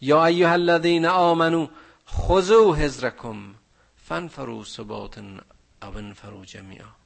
یا 0.00 0.26
ایها 0.26 0.52
الذین 0.52 1.06
آمنو 1.06 1.68
خذوا 2.08 2.74
حذرکم 2.74 3.54
فانفروا 3.96 4.64
ثبات 4.64 5.18
او 5.82 5.96
انفروا 5.96 6.44
جمیعا. 6.44 7.01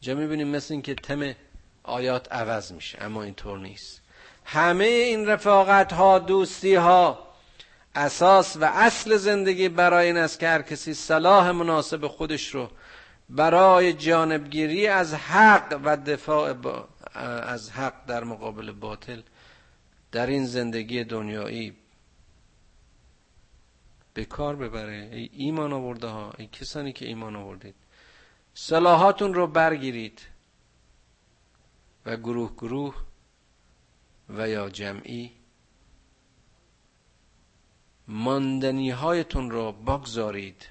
جا 0.00 0.14
می‌بینیم 0.14 0.48
مثل 0.48 0.74
این 0.74 0.82
که 0.82 0.94
تم 0.94 1.34
آیات 1.82 2.32
عوض 2.32 2.72
میشه 2.72 2.98
اما 3.04 3.22
اینطور 3.22 3.58
نیست. 3.58 4.02
همه 4.44 4.84
این 4.84 5.26
رفاقت 5.26 5.92
ها 5.92 6.18
دوستی 6.18 6.74
ها 6.74 7.28
اساس 7.94 8.56
و 8.56 8.64
اصل 8.64 9.16
زندگی 9.16 9.68
برای 9.68 10.06
این 10.06 10.16
است 10.16 10.38
که 10.38 10.48
هر 10.48 10.62
کسی 10.62 10.94
صلاح 10.94 11.50
مناسب 11.50 12.06
خودش 12.06 12.54
رو 12.54 12.70
برای 13.28 13.92
جانبگیری 13.92 14.86
از 14.86 15.14
حق 15.14 15.80
و 15.84 15.96
دفاع 15.96 16.54
از 17.14 17.70
حق 17.70 18.06
در 18.06 18.24
مقابل 18.24 18.72
باطل 18.72 19.20
در 20.12 20.26
این 20.26 20.46
زندگی 20.46 21.04
دنیایی 21.04 21.76
به 24.14 24.24
کار 24.24 24.56
ببره. 24.56 25.08
ای 25.12 25.30
ایمان 25.32 25.72
آورده 25.72 26.06
ها 26.06 26.32
ای 26.38 26.46
کسانی 26.46 26.92
که 26.92 27.06
ایمان 27.06 27.36
آوردید. 27.36 27.74
صلاحاتون 28.60 29.34
رو 29.34 29.46
برگیرید. 29.46 30.20
و 32.06 32.16
گروه 32.16 32.52
گروه 32.52 32.94
و 34.28 34.48
یا 34.48 34.70
جمعی 34.70 35.32
ماندنی 38.08 38.90
هایتون 38.90 39.50
رو 39.50 39.72
بگذارید. 39.72 40.66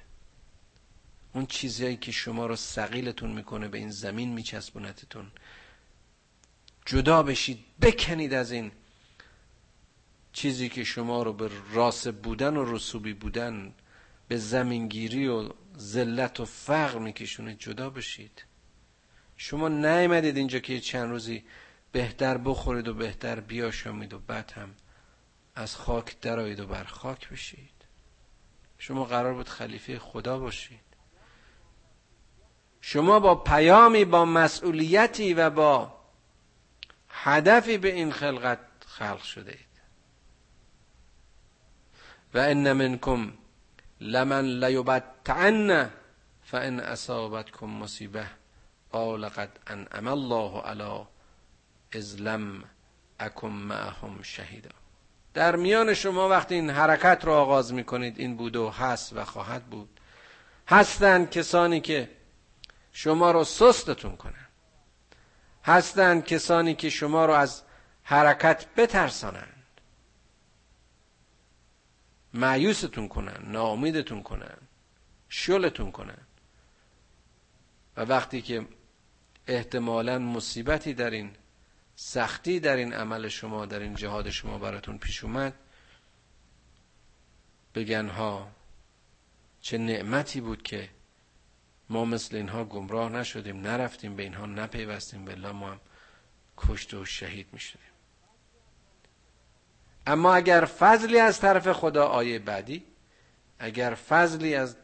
اون 1.32 1.46
چیزهایی 1.46 1.96
که 1.96 2.12
شما 2.12 2.46
رو 2.46 2.56
سقیلتون 2.56 3.32
می‌کنه 3.32 3.68
به 3.68 3.78
این 3.78 3.90
زمین 3.90 4.32
میچسبونتتون. 4.32 5.30
جدا 6.86 7.22
بشید 7.22 7.64
بکنید 7.80 8.34
از 8.34 8.52
این 8.52 8.72
چیزی 10.32 10.68
که 10.68 10.84
شما 10.84 11.22
رو 11.22 11.32
به 11.32 11.50
راس 11.72 12.06
بودن 12.06 12.56
و 12.56 12.74
رسوبی 12.74 13.12
بودن 13.12 13.74
به 14.28 14.36
زمینگیری 14.36 15.28
و 15.28 15.48
ذلت 15.78 16.40
و 16.40 16.44
فقر 16.44 16.98
میکشونه 16.98 17.54
جدا 17.54 17.90
بشید. 17.90 18.44
شما 19.36 19.68
نیامدید 19.68 20.36
اینجا 20.36 20.58
که 20.58 20.80
چند 20.80 21.10
روزی 21.10 21.44
بهتر 21.92 22.38
بخورید 22.38 22.88
و 22.88 22.94
بهتر 22.94 23.40
بیاشامید 23.40 24.12
و 24.12 24.18
بعد 24.18 24.50
هم 24.50 24.74
از 25.54 25.76
خاک 25.76 26.20
درایید 26.20 26.60
و 26.60 26.66
بر 26.66 26.84
خاک 26.84 27.28
بشید. 27.28 27.70
شما 28.78 29.04
قرار 29.04 29.34
بود 29.34 29.48
خلیفه 29.48 29.98
خدا 29.98 30.38
باشید. 30.38 30.88
شما 32.80 33.20
با 33.20 33.34
پیامی 33.34 34.04
با 34.04 34.24
مسئولیتی 34.24 35.34
و 35.34 35.50
با 35.50 35.98
هدفی 37.08 37.78
به 37.78 37.94
این 37.94 38.12
خلقت 38.12 38.58
خلق 38.86 39.22
شده 39.22 39.50
اید 39.50 39.68
و 42.34 42.38
ان 42.38 42.72
منکم 42.72 43.32
لمن 44.00 44.44
لیبتعن 44.44 45.90
فان 46.42 46.80
اصابتکم 46.80 47.66
مصیبه 47.66 48.26
قال 48.92 49.28
قد 49.28 49.58
انعم 49.66 50.08
الله 50.08 50.60
علی 50.60 51.06
از 51.92 52.20
لم 52.20 52.64
اکم 53.20 53.48
معهم 53.48 54.22
شهیدا. 54.22 54.70
در 55.34 55.56
میان 55.56 55.94
شما 55.94 56.28
وقتی 56.28 56.54
این 56.54 56.70
حرکت 56.70 57.24
رو 57.24 57.32
آغاز 57.32 57.72
می‌کنید 57.72 58.18
این 58.18 58.36
بود 58.36 58.56
و 58.56 58.70
هست 58.70 59.12
و 59.12 59.24
خواهد 59.24 59.64
بود. 59.64 60.00
هستند 60.68 61.30
کسانی 61.30 61.80
که 61.80 62.10
شما 62.92 63.30
رو 63.30 63.44
سستتون 63.44 64.16
کنن. 64.16 64.48
هستند 65.64 66.24
کسانی 66.24 66.74
که 66.74 66.90
شما 66.90 67.26
رو 67.26 67.32
از 67.32 67.62
حرکت 68.02 68.66
بترسانند 68.76 69.57
معیوستون 72.34 73.08
کنن 73.08 73.42
ناامیدتون 73.44 74.22
کنن 74.22 74.56
شلتون 75.28 75.90
کنن. 75.92 76.18
و 77.96 78.00
وقتی 78.00 78.42
که 78.42 78.66
احتمالا 79.46 80.18
مصیبتی 80.18 80.94
در 80.94 81.10
این 81.10 81.30
سختی 81.96 82.60
در 82.60 82.76
این 82.76 82.92
عمل 82.92 83.28
شما 83.28 83.66
در 83.66 83.80
این 83.80 83.94
جهاد 83.94 84.30
شما 84.30 84.58
براتون 84.58 84.98
پیش 84.98 85.24
اومد 85.24 85.54
بگن 87.74 88.08
ها 88.08 88.50
چه 89.60 89.78
نعمتی 89.78 90.40
بود 90.40 90.62
که 90.62 90.88
ما 91.88 92.04
مثل 92.04 92.36
اینها 92.36 92.64
گمراه 92.64 93.12
نشدیم 93.12 93.60
نرفتیم 93.60 94.16
به 94.16 94.22
اینها 94.22 94.46
نپیوستیم 94.46 95.24
به 95.24 95.52
ما 95.52 95.70
هم 95.70 95.80
کشت 96.56 96.94
و 96.94 97.04
شهید 97.04 97.46
می 97.52 97.60
شدیم 97.60 97.97
اما 100.08 100.34
اگر 100.34 100.64
فضلی 100.64 101.18
از 101.18 101.40
طرف 101.40 101.72
خدا 101.72 102.06
آیه 102.06 102.38
بعدی 102.38 102.84
اگر 103.58 103.94
فضلی 103.94 104.54
از 104.54 104.76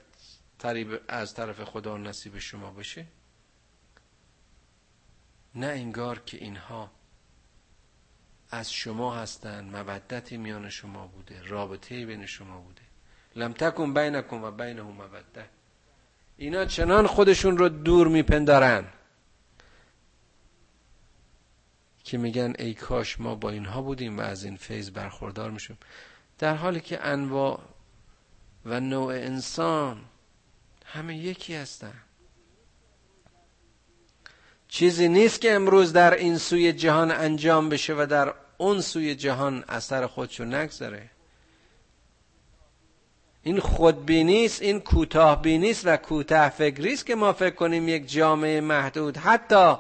از 1.09 1.35
طرف 1.35 1.65
خدا 1.65 1.97
نصیب 1.97 2.39
شما 2.39 2.71
بشه 2.71 3.07
نه 5.55 5.67
انگار 5.67 6.19
که 6.19 6.37
اینها 6.37 6.91
از 8.51 8.73
شما 8.73 9.15
هستند 9.15 9.77
مودتی 9.77 10.37
میان 10.37 10.69
شما 10.69 11.07
بوده 11.07 11.43
رابطه 11.49 12.07
بین 12.07 12.27
شما 12.27 12.61
بوده. 12.61 12.83
لم 13.37 13.53
تکن 13.53 13.95
بینکم 13.95 14.45
و 14.45 14.51
بینهم 14.51 14.87
موده 14.87 15.49
اینا 16.37 16.65
چنان 16.65 17.07
خودشون 17.07 17.59
رو 17.59 17.69
دور 17.69 18.09
میپندارن. 18.09 18.85
که 22.05 22.19
میگن 22.19 22.53
ای 22.59 22.75
کاش 22.75 23.21
ما 23.21 23.35
با 23.35 23.51
اینها 23.51 23.83
بودیم 23.83 24.19
و 24.19 24.21
از 24.21 24.45
این 24.45 24.57
فیض 24.57 24.91
برخوردار 24.91 25.51
میشیم 25.51 25.79
در 26.39 26.55
حالی 26.55 26.81
که 26.81 27.07
انواع 27.07 27.61
و 28.67 28.81
نوع 28.81 29.15
انسان 29.15 30.05
همه 30.87 31.17
یکی 31.17 31.55
هستن. 31.55 31.95
چیزی 34.69 35.09
نیست 35.09 35.41
که 35.41 35.53
امروز 35.53 35.93
در 35.93 36.15
این 36.15 36.39
سوی 36.39 36.73
جهان 36.73 37.11
انجام 37.11 37.69
بشه 37.69 37.95
و 37.95 38.07
در 38.11 38.35
اون 38.59 38.81
سوی 38.81 39.15
جهان 39.15 39.65
اثر 39.69 40.07
خودشو 40.07 40.45
نگذاره. 40.45 41.11
این 43.43 43.61
خودبینی 43.61 44.45
است 44.45 44.63
این 44.63 44.81
کوتاه 44.81 45.43
بینی 45.43 45.75
و 45.85 45.97
کوتاه 45.97 46.49
فکری 46.49 46.93
است 46.93 47.07
که 47.07 47.15
ما 47.15 47.33
فکر 47.33 47.55
کنیم 47.55 47.89
یک 47.89 48.11
جامعه 48.11 48.61
محدود. 48.61 49.17
حتی 49.17 49.77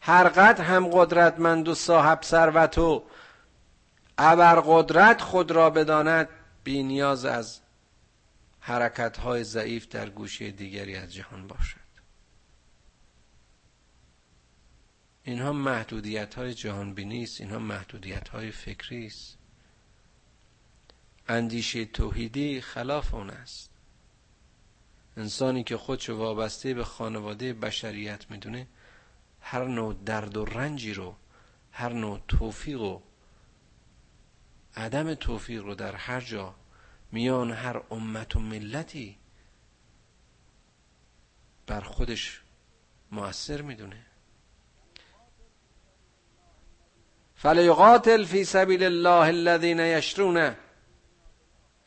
هر 0.00 0.28
قدر 0.28 0.64
هم 0.64 0.88
قدرتمند 0.88 1.68
و 1.68 1.74
صاحب 1.74 2.22
ثروت 2.22 2.78
و 2.78 3.04
قدرت 4.66 5.20
خود 5.20 5.50
را 5.50 5.70
بداند 5.70 6.28
بی 6.64 6.82
نیاز 6.82 7.24
از 7.24 7.60
حرکت 8.60 9.16
های 9.16 9.44
ضعیف 9.44 9.88
در 9.88 10.10
گوشه 10.10 10.50
دیگری 10.50 10.96
از 10.96 11.14
جهان 11.14 11.46
باشد. 11.46 11.78
اینها 15.22 15.52
محدودیت 15.52 16.34
های 16.34 16.54
جهان 16.54 16.94
بینی 16.94 17.22
است 17.22 17.40
اینها 17.40 17.58
محدودیت 17.58 18.28
های 18.28 18.50
فکری 18.50 19.06
است. 19.06 19.38
اندیشه 21.28 21.84
توحیدی 21.84 22.60
خلاف 22.60 23.14
اون 23.14 23.30
است. 23.30 23.70
انسانی 25.16 25.64
که 25.64 25.76
خودشو 25.76 26.16
وابسته 26.16 26.74
به 26.74 26.84
خانواده 26.84 27.52
بشریت 27.52 28.30
می‌دونه 28.30 28.66
هر 29.50 29.64
نوع 29.64 29.94
درد 30.04 30.36
و 30.36 30.44
رنجی 30.44 30.94
رو 30.94 31.14
هر 31.72 31.92
نوع 31.92 32.20
توفیق 32.28 32.80
و 32.80 33.00
عدم 34.76 35.14
توفیق 35.14 35.64
رو 35.64 35.74
در 35.74 35.94
هر 35.94 36.20
جا 36.20 36.54
میان 37.12 37.52
هر 37.52 37.82
امت 37.90 38.36
و 38.36 38.40
ملتی 38.40 39.18
بر 41.66 41.80
خودش 41.80 42.40
مؤثر 43.12 43.62
می‌دونه. 43.62 44.06
فلیقاتل 47.34 48.24
فی 48.24 48.44
سبیل 48.44 48.82
الله 48.82 49.26
الذین 49.26 49.80
یشرون 49.80 50.54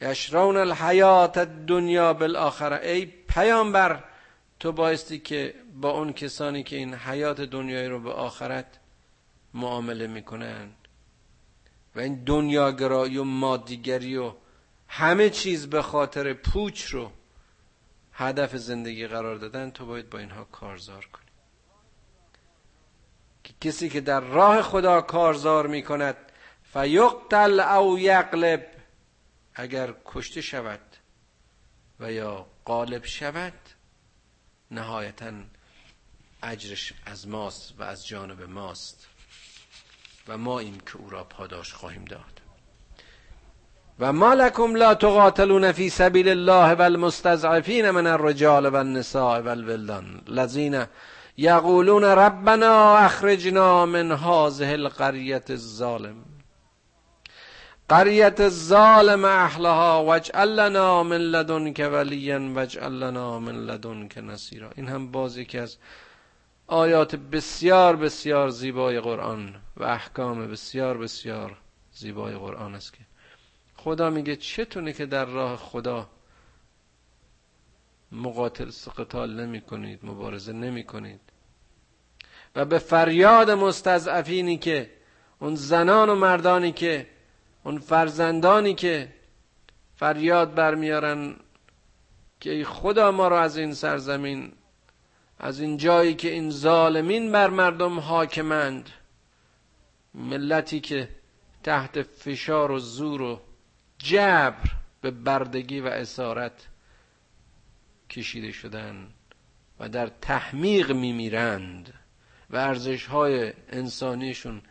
یشرون 0.02 0.58
الحیات 0.58 1.38
الدنیا 1.38 2.14
بالآخره 2.14 2.88
ای 2.88 3.06
پیامبر 3.06 4.04
تو 4.62 4.72
بایستی 4.72 5.20
که 5.20 5.54
با 5.82 5.90
اون 5.90 6.14
کسانی 6.14 6.64
که 6.64 6.76
این 6.76 6.94
حیات 6.94 7.42
دنیایی 7.42 7.88
رو 7.88 8.00
به 8.00 8.12
آخرت 8.12 8.80
معامله 9.54 10.08
می‌کنن 10.08 10.70
و 11.96 12.00
این 12.00 12.24
دنیاگرایی 12.24 13.18
و 13.18 13.24
مادیگری 13.24 14.18
و 14.18 14.34
همه 14.88 15.30
چیز 15.30 15.70
به 15.70 15.82
خاطر 15.82 16.34
پوچ 16.34 16.86
رو 16.86 17.12
هدف 18.14 18.56
زندگی 18.56 19.08
قرار 19.08 19.36
دادن 19.36 19.72
تو 19.72 19.86
باید 19.86 20.10
با 20.10 20.20
اینها 20.20 20.44
کارزار 20.44 21.06
کنی. 21.06 21.32
که 23.44 23.54
کسی 23.62 23.90
که 23.90 24.02
در 24.02 24.20
راه 24.20 24.62
خدا 24.62 25.02
کارزار 25.02 25.68
می‌کند 25.68 26.18
فیقتل 26.64 27.60
او 27.60 28.00
یقلب 28.00 28.68
اگر 29.56 29.94
کشته 30.06 30.42
شود 30.42 30.82
و 32.00 32.12
یا 32.12 32.48
غالب 32.66 33.06
شود 33.06 33.54
نهایتا 34.72 35.32
اجرش 36.44 36.94
از 37.06 37.28
ماست 37.28 37.74
و 37.80 37.84
از 37.84 38.08
جانب 38.08 38.42
ماست 38.42 39.08
و 40.28 40.38
ما 40.38 40.60
این 40.60 40.78
که 40.78 40.98
او 40.98 41.10
را 41.10 41.24
پاداش 41.24 41.74
خواهیم 41.74 42.06
داد. 42.06 42.42
و 44.00 44.14
ما 44.14 44.34
لکم 44.34 44.76
لا 44.76 44.96
تقاتلون 44.96 45.72
فی 45.72 45.90
سبیل 45.90 46.30
الله 46.30 46.76
والمستضعفین 46.76 47.90
من 47.90 48.08
الرجال 48.08 48.66
والنساء 48.66 49.42
والولدان 49.42 50.22
الذين 50.28 50.86
یقولون 51.38 52.04
ربنا 52.04 52.98
اخرجنا 52.98 53.86
من 53.86 54.12
هذه 54.12 54.74
القرية 54.74 55.44
الظالم. 55.50 56.31
قریت 57.92 58.50
ظالم 58.50 59.26
اهلها 59.26 60.04
واجعل 60.04 60.50
لنا 60.60 61.04
من 61.04 61.18
لدنک 61.18 61.90
ولیا 61.94 62.40
واجعل 62.40 62.92
لنا 62.92 63.40
من 63.40 63.56
لدنک 63.66 64.18
نصیرا. 64.18 64.70
این 64.76 64.88
هم 64.88 65.12
باز 65.12 65.38
یکی 65.38 65.58
از 65.58 65.78
آیات 66.68 67.16
بسیار 67.16 67.96
بسیار 67.96 68.50
زیبای 68.50 69.00
قرآن 69.00 69.56
و 69.78 69.84
احکام 69.84 70.48
بسیار 70.48 70.98
بسیار 70.98 71.58
زیبای 71.94 72.36
قرآن 72.36 72.76
است 72.76 72.94
که 72.94 73.00
خدا 73.76 74.10
میگه 74.10 74.36
چتونه 74.36 74.94
که 74.94 75.06
در 75.06 75.26
راه 75.26 75.58
خدا 75.58 76.10
مقاتل 78.12 78.70
قتال 78.98 79.46
نمی 79.46 79.62
کنید 79.62 80.00
مبارزه 80.04 80.54
نمی 80.54 80.84
کنید 80.84 81.22
و 82.56 82.66
به 82.66 82.80
فریاد 82.80 83.52
مستضعفینی 83.52 84.58
که 84.58 84.90
اون 85.40 85.56
زنان 85.56 86.10
و 86.10 86.16
مردانی 86.16 86.72
که 86.72 87.08
اون 87.64 87.80
فرزندانی 87.80 88.74
که 88.74 89.14
فریاد 89.96 90.56
برمیارن 90.56 91.36
که 92.40 92.52
ای 92.52 92.64
خدا 92.64 93.12
ما 93.12 93.28
رو 93.28 93.36
از 93.36 93.58
این 93.58 93.74
سرزمین 93.74 94.52
از 95.40 95.60
این 95.60 95.78
جایی 95.78 96.14
که 96.14 96.32
این 96.32 96.50
ظالمین 96.50 97.32
بر 97.32 97.50
مردم 97.50 98.00
حاکمند 98.00 98.90
ملتی 100.14 100.80
که 100.80 101.10
تحت 101.64 102.02
فشار 102.02 102.72
و 102.72 102.80
زور 102.80 103.22
و 103.22 103.42
جبر 103.98 104.72
به 105.02 105.12
بردگی 105.12 105.80
و 105.80 105.88
اسارت 105.88 106.68
کشیده 108.10 108.52
شدن 108.52 109.08
و 109.80 109.90
در 109.90 110.08
تحمیق 110.08 110.92
میمیرند 110.92 111.94
و 112.50 112.58
ارزش 112.58 113.06
های 113.06 113.54
انسانیشون 113.70 114.62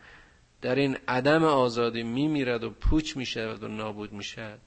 در 0.61 0.75
این 0.75 0.97
عدم 1.07 1.43
آزادی 1.43 2.03
میمیرد 2.03 2.63
و 2.63 2.69
پوچ 2.69 3.17
می‌شود 3.17 3.63
و 3.63 3.67
نابود 3.67 4.13
می‌شد. 4.13 4.59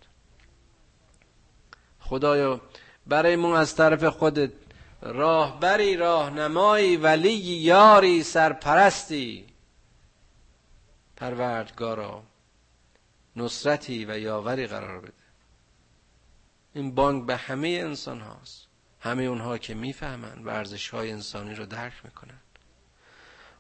خدایا 2.01 2.61
برای 3.07 3.37
ما 3.37 3.59
از 3.59 3.77
طرف 3.77 4.05
خودت 4.05 4.53
راهبری 5.03 5.97
راهنمایی 5.97 6.97
ولی 6.97 7.33
یاری 7.33 8.23
سرپرستی. 8.23 9.47
پروردگارا 11.17 12.23
نصرتی 13.37 14.05
و 14.05 14.19
یاوری 14.19 14.67
قرار 14.67 15.01
بده. 15.01 15.13
این 16.75 16.95
بانک 16.95 17.27
به 17.27 17.37
همه 17.37 17.69
انسان 17.69 18.21
هاست. 18.21 18.67
همه 19.01 19.23
اونها 19.23 19.59
که 19.59 19.75
می‌فهمند 19.75 20.47
ورزش 20.47 20.89
های 20.89 21.13
انسانی 21.13 21.55
رو 21.55 21.67
درک 21.67 21.93
می‌کنند 22.05 22.41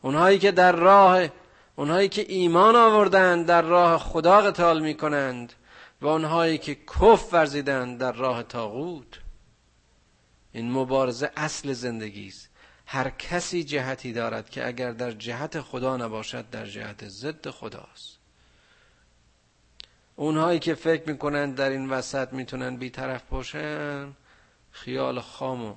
اونهایی 0.03 0.39
که 0.39 0.51
در 0.51 0.72
راه 0.72 1.28
اونهایی 1.77 2.09
که 2.09 2.27
ایمان 2.29 2.77
آوردند 2.77 3.47
در 3.47 3.62
راه 3.62 3.99
خدا 3.99 4.41
قتال 4.41 4.83
می‌کنند 4.83 5.53
و 6.01 6.07
اونهایی 6.07 6.59
که 6.59 6.75
کف 6.75 7.33
ورزیدند 7.33 7.99
در 7.99 8.12
راه 8.12 8.43
تاغوت 8.43 9.20
این 10.53 10.72
مبارزه 10.72 11.31
اصل 11.37 11.72
زندگی 11.72 12.29
است. 12.29 12.49
هر 12.87 13.11
کسی 13.11 13.64
جهتی 13.64 14.12
دارد 14.12 14.51
که 14.51 14.66
اگر 14.66 14.93
در 14.93 15.11
جهت 15.11 15.61
خدا 15.61 15.97
نباشد 15.97 16.51
در 16.51 16.66
جهت 16.66 17.09
ضد 17.09 17.51
خداست. 17.51 18.18
اونهایی 20.16 20.59
که 20.59 20.75
فکر 20.75 21.11
می‌کنند 21.11 21.55
در 21.55 21.70
این 21.70 21.91
وسط 21.91 22.33
می‌تونن 22.33 22.77
بیطرف 22.77 23.22
باشن 23.22 24.12
خیال 24.70 25.20
خام 25.20 25.64
و 25.64 25.75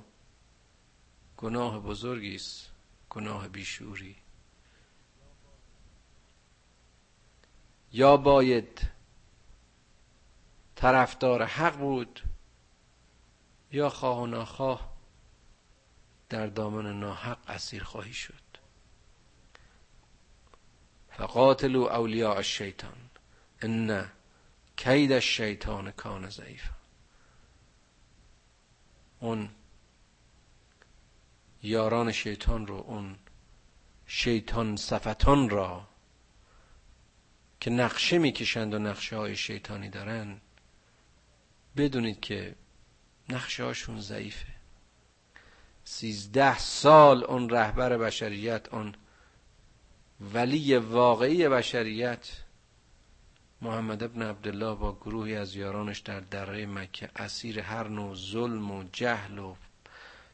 گناه 1.36 1.82
بزرگی 1.82 2.34
است 2.34 2.70
گناه 3.10 3.48
بیشوری 3.48 4.16
یا 7.92 8.16
باید 8.16 8.80
طرفدار 10.76 11.42
حق 11.42 11.76
بود 11.76 12.22
یا 13.72 13.88
خواه 13.88 14.20
و 14.20 14.26
ناخواه 14.26 14.92
در 16.28 16.46
دامن 16.46 17.00
ناحق 17.00 17.38
اسیر 17.50 17.84
خواهی 17.84 18.12
شد. 18.12 18.34
فقاتلوا 21.10 21.90
اولیاء 21.90 22.36
الشیطان. 22.36 23.10
ان 23.62 24.10
کید 24.76 25.12
الشیطان 25.12 25.90
کان 25.90 26.30
ضعیفا. 26.30 26.74
اون 29.20 29.50
یاران 31.62 32.12
شیطان 32.12 32.66
رو 32.66 32.74
اون 32.74 33.18
شیطان 34.06 34.76
صفتان 34.76 35.50
را 35.50 35.86
که 37.60 37.70
نقشه 37.70 38.18
می‌کشند 38.18 38.74
و 38.74 38.78
نقشه 38.78 39.16
های 39.16 39.36
شیطانی 39.36 39.88
دارن 39.88 40.40
بدونید 41.76 42.20
که 42.20 42.54
نقشه 43.28 43.64
هاشون 43.64 44.00
ضعیفه. 44.00 44.46
سیزده 45.84 46.58
سال 46.58 47.24
اون 47.24 47.50
رهبر 47.50 47.98
بشریت 47.98 48.68
اون 48.72 48.94
ولی 50.20 50.76
واقعی 50.76 51.48
بشریت 51.48 52.28
محمد 53.62 54.02
ابن 54.02 54.22
عبدالله 54.22 54.74
با 54.74 54.92
گروهی 54.92 55.36
از 55.36 55.56
یارانش 55.56 55.98
در 55.98 56.20
دره 56.20 56.66
مکه 56.66 57.10
اسیر 57.16 57.60
هر 57.60 57.88
نوع 57.88 58.14
ظلم 58.14 58.70
و 58.70 58.84
جهل 58.92 59.38
و 59.38 59.56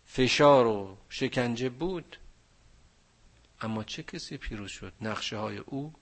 فشار 0.07 0.67
و 0.67 0.97
شکنجه 1.09 1.69
بود. 1.69 2.17
اما 3.61 3.85
چه 3.85 4.03
کسی 4.03 4.37
پیروز 4.37 4.71
شد؟ 4.71 4.93
نقشه 5.01 5.37
های 5.37 5.59
او 5.59 5.93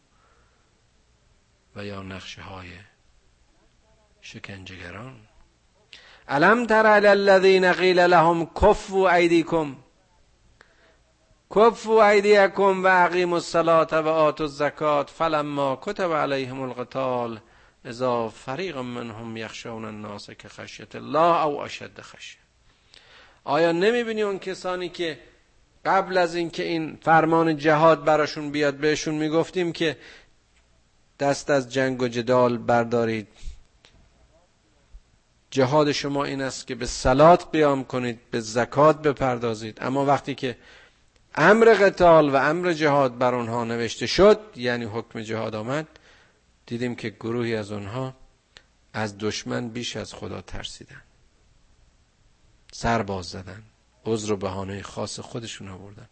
و 1.76 1.84
یا 1.84 2.02
نقشه 2.02 2.42
های 2.42 2.68
شکنجهگران. 4.20 5.16
علم 6.28 6.66
تر 6.66 6.86
علی 6.86 7.06
الذین 7.06 7.72
قیل 7.72 7.98
لهم 7.98 8.46
کفوا 8.46 9.10
ایدیکم. 9.10 9.76
کفوا 11.56 12.08
ایدیکم 12.08 12.84
و 12.84 13.04
اقیموا 13.04 13.36
الصلاة 13.36 14.00
و 14.00 14.08
آتوا 14.08 14.46
الزکات 14.46 15.10
فلما 15.10 15.78
کتب 15.82 16.12
علیهم 16.12 16.60
القتال 16.60 17.40
اذا 17.84 18.28
فریق 18.28 18.76
منهم 18.76 19.36
یخشون 19.36 19.84
الناس 19.84 20.30
که 20.30 20.48
خشیت 20.48 20.96
الله 20.96 21.44
او 21.44 21.60
اشد 21.60 22.00
خشیه. 22.00 22.40
آیا 23.44 23.72
نمی‌بینی 23.72 24.22
اون 24.22 24.38
کسانی 24.38 24.88
که 24.88 25.18
قبل 25.84 26.18
از 26.18 26.34
اینکه 26.34 26.62
این 26.62 26.98
فرمان 27.02 27.56
جهاد 27.56 28.04
براشون 28.04 28.50
بیاد 28.50 28.74
بهشون 28.74 29.14
می‌گفتیم 29.14 29.72
که 29.72 29.96
دست 31.22 31.50
از 31.50 31.72
جنگ 31.72 32.02
و 32.02 32.08
جدال 32.08 32.58
بردارید. 32.58 33.28
جهاد 35.50 35.92
شما 35.92 36.24
این 36.24 36.42
است 36.42 36.66
که 36.66 36.74
به 36.74 36.86
سلات 36.86 37.50
قیام 37.52 37.84
کنید 37.84 38.20
به 38.30 38.40
زکات 38.40 39.02
بپردازید. 39.02 39.78
اما 39.80 40.04
وقتی 40.04 40.34
که 40.34 40.56
امر 41.34 41.74
قتال 41.74 42.30
و 42.30 42.36
امر 42.36 42.72
جهاد 42.72 43.18
بر 43.18 43.34
آنها 43.34 43.64
نوشته 43.64 44.06
شد 44.06 44.40
یعنی 44.56 44.84
حکم 44.84 45.20
جهاد 45.20 45.54
آمد 45.54 45.86
دیدیم 46.66 46.94
که 46.94 47.10
گروهی 47.10 47.56
از 47.56 47.72
آنها 47.72 48.14
از 48.92 49.18
دشمن 49.18 49.68
بیش 49.68 49.96
از 49.96 50.14
خدا 50.14 50.40
ترسیدن 50.40 51.02
سر 52.72 53.02
باز 53.02 53.26
زدن 53.26 53.62
عذر 54.04 54.32
و 54.32 54.36
بهانه 54.36 54.82
خاص 54.82 55.20
خودشون 55.20 55.68
آوردن 55.68 56.08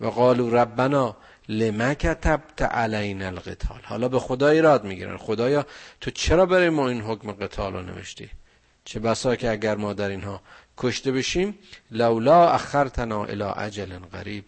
و 0.00 0.06
قالو 0.06 0.50
ربنا 0.50 1.16
لما 1.48 1.94
کتبت 1.94 2.62
علینا 2.62 3.26
القتال. 3.26 3.80
حالا 3.84 4.08
به 4.08 4.18
خدا 4.18 4.48
ایراد 4.48 4.84
می‌گیرن. 4.84 5.16
خدایا 5.16 5.66
تو 6.00 6.10
چرا 6.10 6.46
برای 6.46 6.70
ما 6.70 6.88
این 6.88 7.00
حکم 7.00 7.32
قتال 7.32 7.72
رو 7.72 7.82
نوشتی؟ 7.82 8.30
چه 8.84 9.00
بسا 9.00 9.36
که 9.36 9.50
اگر 9.50 9.76
ما 9.76 9.92
در 9.92 10.08
اینها 10.08 10.40
کشته 10.76 11.12
بشیم 11.12 11.58
لولا 11.90 12.50
اخرتنا 12.50 13.24
الى 13.24 13.42
عجل 13.42 13.98
قریب 13.98 14.44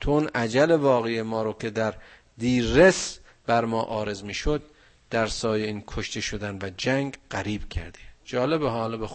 تون 0.00 0.28
عجل 0.34 0.70
واقعی 0.70 1.22
ما 1.22 1.42
رو 1.42 1.52
که 1.52 1.70
در 1.70 1.94
دیررس 2.38 3.18
بر 3.46 3.64
ما 3.64 3.82
آرز 3.82 4.24
می‌شد 4.24 4.62
در 5.10 5.26
سایه 5.26 5.66
این 5.66 5.84
کشته 5.86 6.20
شدن 6.20 6.58
و 6.62 6.70
جنگ 6.76 7.16
قریب 7.30 7.68
کرده 7.68 7.98
جالب 8.24 8.64
حالا 8.64 8.96
به 8.96 9.08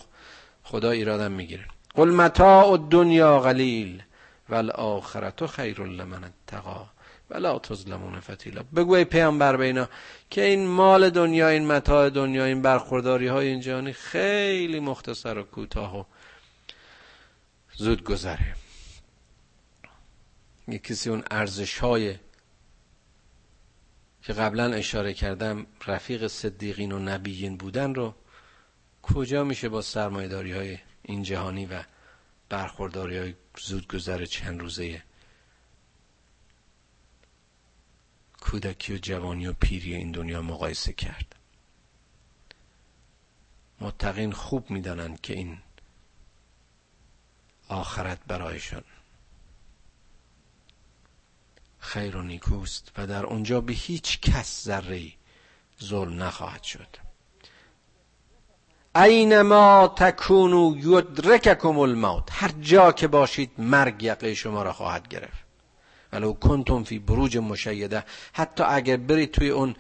خدا 0.64 0.92
ایرادم 0.92 1.32
می‌گیره. 1.32 1.66
قل 1.96 2.10
متاع 2.10 2.72
الدنیا 2.72 3.40
قلیل 3.40 4.04
والآخرت 4.50 5.46
خیر 5.46 5.82
لمن 5.82 6.24
اتقا. 6.24 6.90
ولا 7.30 7.60
تظلمون 7.60 8.20
فتیلا 8.20 8.64
بگو 8.76 8.94
ای 8.94 9.06
پیامبر 9.06 9.58
بینا 9.58 9.90
که 10.30 10.42
این 10.44 10.68
مال 10.68 11.10
دنیا 11.10 11.50
این 11.50 11.68
متاع 11.68 12.10
دنیا 12.10 12.46
این 12.46 12.62
برخورداری 12.62 13.28
های 13.28 13.48
این 13.48 13.60
جهانی 13.60 13.94
خیلی 13.94 14.80
مختصر 14.80 15.38
و 15.38 15.44
کوتاه 15.44 16.00
و 16.00 16.04
زود 17.76 18.04
گذره. 18.04 18.56
یه 20.68 20.80
کسی 20.80 21.10
اون 21.10 21.24
ارزش 21.32 21.78
های 21.78 22.16
که 24.22 24.34
قبلا 24.34 24.74
اشاره 24.74 25.14
کردم 25.14 25.66
رفیق 25.88 26.28
صدیقین 26.28 26.92
و 26.92 27.00
نبیین 27.00 27.58
بودن 27.58 27.96
رو 27.96 28.16
کجا 29.02 29.44
میشه 29.44 29.70
با 29.70 29.82
سرمایداری 29.82 30.52
های 30.52 30.78
این 31.02 31.24
جهانی 31.24 31.66
و 31.66 31.84
برخورداری 32.50 33.18
های 33.18 33.34
زود 33.60 33.88
گذر 33.88 34.26
چند 34.26 34.62
روزه 34.62 35.04
کودکی 38.46 38.94
و 38.94 38.98
جوانی 38.98 39.48
و 39.48 39.54
پیری 39.54 39.96
این 39.96 40.12
دنیا 40.12 40.42
مقایسه 40.42 40.94
کرد. 40.94 41.36
متقین 43.82 44.32
خوب 44.32 44.72
می‌دانند 44.72 45.22
که 45.22 45.34
این 45.34 45.58
آخرت 47.68 48.20
برایشان 48.28 48.84
خیر 51.80 52.18
و 52.18 52.22
نیکوست 52.22 52.92
و 52.98 53.08
در 53.08 53.26
اونجا 53.26 53.62
به 53.62 53.74
هیچ 53.74 54.20
کس 54.22 54.64
ذره 54.64 55.12
ظلم 55.84 56.24
نخواهد 56.24 56.64
شد. 56.64 56.98
اینما 58.96 59.94
تکونو 59.98 60.78
یدرککم 60.78 61.80
الموت. 61.80 62.30
هر 62.32 62.52
جا 62.52 62.92
که 62.92 63.08
باشید 63.08 63.52
مرگ 63.58 64.04
یقه 64.04 64.34
شما 64.34 64.64
را 64.64 64.74
خواهد 64.74 65.08
گرفت. 65.08 65.45
ولو 66.16 66.34
کنتم 66.34 66.84
فی 66.84 67.00
بروج 67.00 67.38
مشیده. 67.38 68.04
حتی 68.34 68.64
اگر 68.64 68.98
برید 68.98 69.32
توی 69.32 69.50
اون 69.50 69.76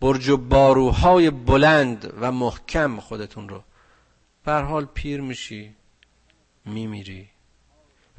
برج 0.00 0.28
و 0.28 0.36
باروهای 0.36 1.30
بلند 1.30 2.12
و 2.20 2.32
محکم 2.32 3.00
خودتون 3.00 3.48
رو 3.48 3.62
بر 4.44 4.62
حال 4.62 4.84
پیر 4.84 5.20
میشی 5.20 5.74
میمیری. 6.64 7.28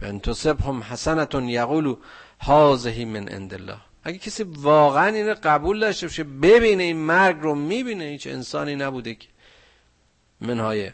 و 0.01 0.05
انتصب 0.05 0.61
هم 0.61 0.83
حسنتون 0.83 1.49
یقولو 1.49 1.97
حاضهی 2.37 3.05
من 3.05 3.27
عند 3.27 3.53
الله. 3.53 3.77
اگه 4.03 4.17
کسی 4.17 4.43
واقعا 4.43 5.07
این 5.07 5.33
قبول 5.33 5.79
داشته 5.79 6.07
باشه 6.07 6.23
ببینه 6.23 6.83
این 6.83 6.97
مرگ 6.97 7.37
رو 7.41 7.55
می‌بینه 7.55 8.03
هیچ 8.03 8.27
انسانی 8.27 8.75
نبوده 8.75 9.15
که 9.15 9.27
منهای 10.41 10.91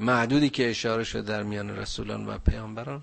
معدودی 0.00 0.50
که 0.50 0.70
اشاره 0.70 1.04
شده 1.04 1.22
در 1.22 1.42
میان 1.42 1.76
رسولان 1.76 2.26
و 2.26 2.38
پیامبران. 2.38 3.02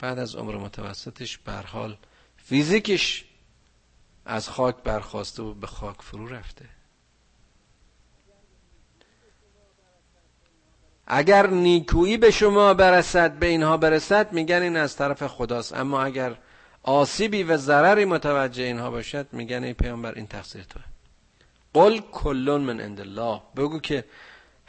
بعد 0.00 0.18
از 0.18 0.34
عمر 0.36 0.56
متوسطش 0.56 1.38
بر 1.38 1.62
حال 1.62 1.96
فیزیکش 2.36 3.24
از 4.24 4.48
خاک 4.48 4.76
برخواسته 4.76 5.42
و 5.42 5.54
به 5.54 5.66
خاک 5.66 6.02
فرو 6.02 6.28
رفته. 6.28 6.64
اگر 11.06 11.46
نیکویی 11.46 12.16
به 12.16 12.30
شما 12.30 12.74
برسد 12.74 13.32
به 13.38 13.46
اینها 13.46 13.76
برسد 13.76 14.32
میگن 14.32 14.62
این 14.62 14.76
از 14.76 14.96
طرف 14.96 15.26
خداست. 15.26 15.72
اما 15.72 16.02
اگر 16.02 16.36
آسیبی 16.82 17.42
و 17.42 17.56
ضرری 17.56 18.04
متوجه 18.04 18.62
اینها 18.62 18.90
باشد 18.90 19.26
میگن 19.32 19.64
ای 19.64 19.72
پیامبر 19.72 20.14
این 20.14 20.26
تقصیر 20.26 20.62
توه. 20.62 20.82
قل 21.74 22.00
کلون 22.00 22.60
من 22.60 22.80
عند 22.80 23.00
الله. 23.00 23.42
بگو 23.56 23.78
که 23.78 24.04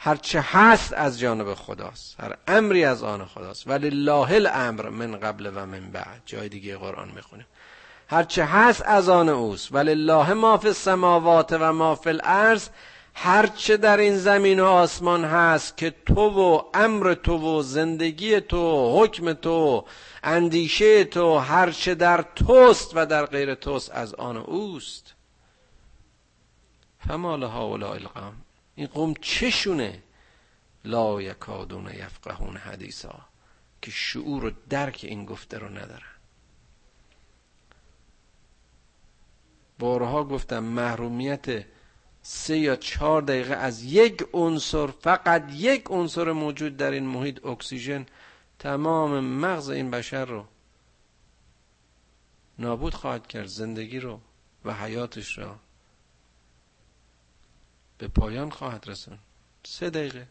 هر 0.04 0.16
چه 0.16 0.40
هست 0.40 0.92
از 0.92 1.18
جانب 1.20 1.54
خداست 1.54 2.20
هر 2.20 2.36
امری 2.48 2.84
از 2.84 3.02
آن 3.02 3.24
خداست. 3.24 3.68
ولی 3.68 3.86
الله 3.86 4.34
الامر 4.34 4.88
من 4.88 5.16
قبل 5.16 5.50
و 5.54 5.66
من 5.66 5.90
بعد. 5.90 6.22
جای 6.26 6.48
دیگه 6.48 6.76
قرآن 6.76 7.08
می‌خونیم 7.14 7.46
هر 8.08 8.22
چه 8.22 8.44
هست 8.44 8.82
از 8.82 9.08
آن 9.08 9.28
اوست. 9.28 9.68
ولی 9.72 9.90
الله 9.90 10.32
ما 10.32 10.58
فی 10.58 10.68
السماوات 10.68 11.52
و 11.52 11.72
ما 11.72 11.94
فی 11.94 12.10
الارض. 12.10 12.68
هر 13.14 13.46
چه 13.46 13.76
در 13.76 13.96
این 13.96 14.16
زمین 14.16 14.60
و 14.60 14.66
آسمان 14.66 15.24
هست 15.24 15.76
که 15.76 15.94
تو 16.06 16.28
و 16.28 16.62
امر 16.74 17.14
تو 17.14 17.58
و 17.58 17.62
زندگی 17.62 18.40
تو 18.40 18.92
حکم 19.02 19.32
تو 19.32 19.84
اندیشه 20.22 21.04
تو 21.04 21.38
هر 21.38 21.70
چه 21.70 21.94
در 21.94 22.24
توست 22.34 22.92
و 22.94 23.06
در 23.06 23.26
غیر 23.26 23.54
توست 23.54 23.90
از 23.90 24.14
آن 24.14 24.36
اوست. 24.36 25.14
فما 27.08 27.36
لها 27.36 27.68
ولا 27.68 27.92
القام 27.92 28.41
این 28.74 28.86
قوم 28.86 29.14
چشونه 29.20 30.02
لا 30.84 31.22
یکادون 31.22 31.86
یفقهون 31.86 32.56
حدیثا 32.56 33.20
که 33.82 33.90
شعور 33.90 34.44
و 34.44 34.50
درک 34.68 35.00
این 35.08 35.24
گفته 35.24 35.58
رو 35.58 35.68
ندارن. 35.68 36.12
بارها 39.78 40.24
گفتم 40.24 40.64
محرومیت 40.64 41.64
سه 42.22 42.58
یا 42.58 42.76
چهار 42.76 43.22
دقیقه 43.22 43.54
از 43.54 43.84
یک 43.84 44.24
عنصر 44.32 44.86
فقط 44.86 45.44
یک 45.52 45.84
عنصر 45.90 46.32
موجود 46.32 46.76
در 46.76 46.90
این 46.90 47.06
محیط 47.06 47.46
اکسیژن 47.46 48.06
تمام 48.58 49.20
مغز 49.20 49.68
این 49.70 49.90
بشر 49.90 50.24
رو 50.24 50.44
نابود 52.58 52.94
خواهد 52.94 53.26
کرد 53.26 53.46
زندگی 53.46 54.00
رو 54.00 54.20
و 54.64 54.74
حیاتش 54.74 55.38
را 55.38 55.56
به 58.02 58.08
پایان 58.08 58.50
خواهد 58.50 58.88
رسون 58.88 59.18
سه 59.64 59.90
دقیقه. 59.90 60.28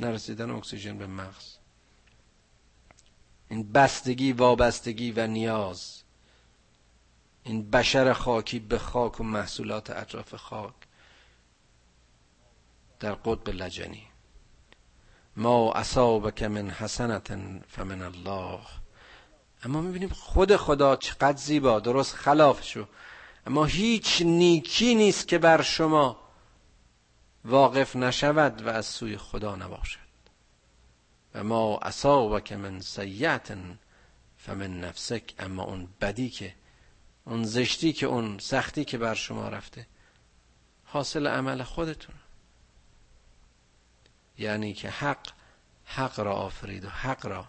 نرسیدن 0.00 0.50
اکسیژن 0.50 0.98
به 0.98 1.06
مغز. 1.06 1.56
این 3.48 3.72
بستگی 3.72 4.32
وابستگی 4.32 5.12
و 5.12 5.26
نیاز. 5.26 6.02
این 7.44 7.70
بشر 7.70 8.12
خاکی 8.12 8.58
به 8.58 8.78
خاک 8.78 9.20
و 9.20 9.24
محصولات 9.24 9.90
اطراف 9.90 10.34
خاک. 10.34 10.74
در 13.00 13.12
قطب 13.12 13.48
لجنی. 13.48 14.06
ما 15.36 15.72
اصابک 15.72 16.42
من 16.42 16.70
حسنت 16.70 17.28
فمن 17.68 18.02
الله. 18.02 18.60
اما 19.64 19.80
می‌بینیم 19.80 20.08
خود 20.08 20.56
خدا 20.56 20.96
چقدر 20.96 21.36
زیبا. 21.36 21.80
درست 21.80 22.14
خلافشو 22.14 22.86
اما 23.46 23.64
هیچ 23.64 24.22
نیکی 24.22 24.94
نیست 24.94 25.28
که 25.28 25.38
بر 25.38 25.62
شما 25.62 26.29
واقف 27.44 27.96
نشود 27.96 28.62
و 28.62 28.68
از 28.68 28.86
سوی 28.86 29.16
خدا 29.16 29.56
نباشد. 29.56 30.10
و 31.34 31.44
ما 31.44 31.78
اصابک 31.78 32.52
من 32.52 32.80
سیعت 32.80 33.58
فمن 34.36 34.80
نفسک 34.80 35.34
اما 35.38 35.62
اون 35.62 35.88
بدی 36.00 36.30
که 36.30 36.54
اون 37.24 37.44
زشتی 37.44 37.92
که 37.92 38.06
اون 38.06 38.38
سختی 38.38 38.84
که 38.84 38.98
بر 38.98 39.14
شما 39.14 39.48
رفته 39.48 39.86
حاصل 40.84 41.26
عمل 41.26 41.62
خودتون. 41.62 42.14
یعنی 44.38 44.74
که 44.74 44.90
حق 44.90 45.32
حق 45.84 46.20
را 46.20 46.34
آفرید 46.34 46.84
و 46.84 46.88
حق 46.88 47.26
را 47.26 47.48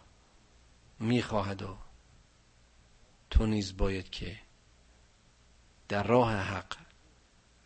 می‌خواهد 1.00 1.62
و 1.62 1.78
تو 3.30 3.46
نیز 3.46 3.78
باید 3.78 4.10
که 4.10 4.40
در 5.88 6.04
راه 6.04 6.36
حق 6.36 6.78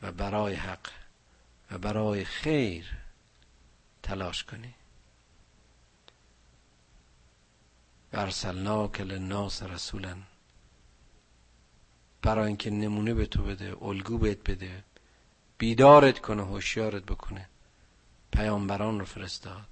و 0.02 0.12
برای 0.12 0.54
حق 0.54 0.88
و 1.72 1.78
برای 1.78 2.26
خیر 2.26 2.86
تلاش 4.04 4.44
کنی. 4.44 4.76
ارسلناک 8.14 9.02
للناس 9.02 9.64
رسولا. 9.64 10.18
برای 12.22 12.48
اینکه 12.48 12.70
نمونه 12.70 13.14
به 13.14 13.26
تو 13.26 13.44
بده 13.44 13.84
الگو 13.84 14.18
بهت 14.18 14.52
بده 14.52 14.84
بیدارت 15.58 16.20
کنه 16.20 16.46
هوشیارت 16.46 17.04
بکنه. 17.04 17.50
پیامبران 18.32 19.00
رو 19.00 19.06
فرستاد. 19.06 19.68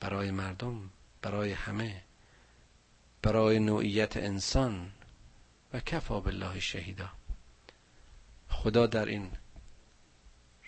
برای 0.00 0.30
مردم 0.30 0.90
برای 1.22 1.52
همه 1.52 2.02
برای 3.22 3.58
نوعیت 3.58 4.16
انسان 4.16 4.92
و 5.72 5.80
کفا 5.80 6.20
بالله 6.20 6.60
شهیدا. 6.60 7.19
خدا 8.50 8.86
در 8.86 9.06
این 9.06 9.30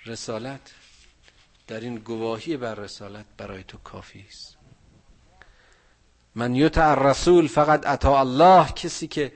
رسالت 0.07 0.75
در 1.67 1.81
این 1.81 1.99
گواهی 1.99 2.57
بر 2.57 2.75
رسالت 2.75 3.27
برای 3.37 3.65
تو 3.65 3.79
کافی 3.79 4.25
است. 4.29 4.57
من 6.35 6.55
یطع 6.55 6.91
الرسول 6.91 7.49
فقط 7.49 7.87
اطاع 7.87 8.21
الله. 8.21 8.73
کسی 8.73 9.07
که 9.07 9.33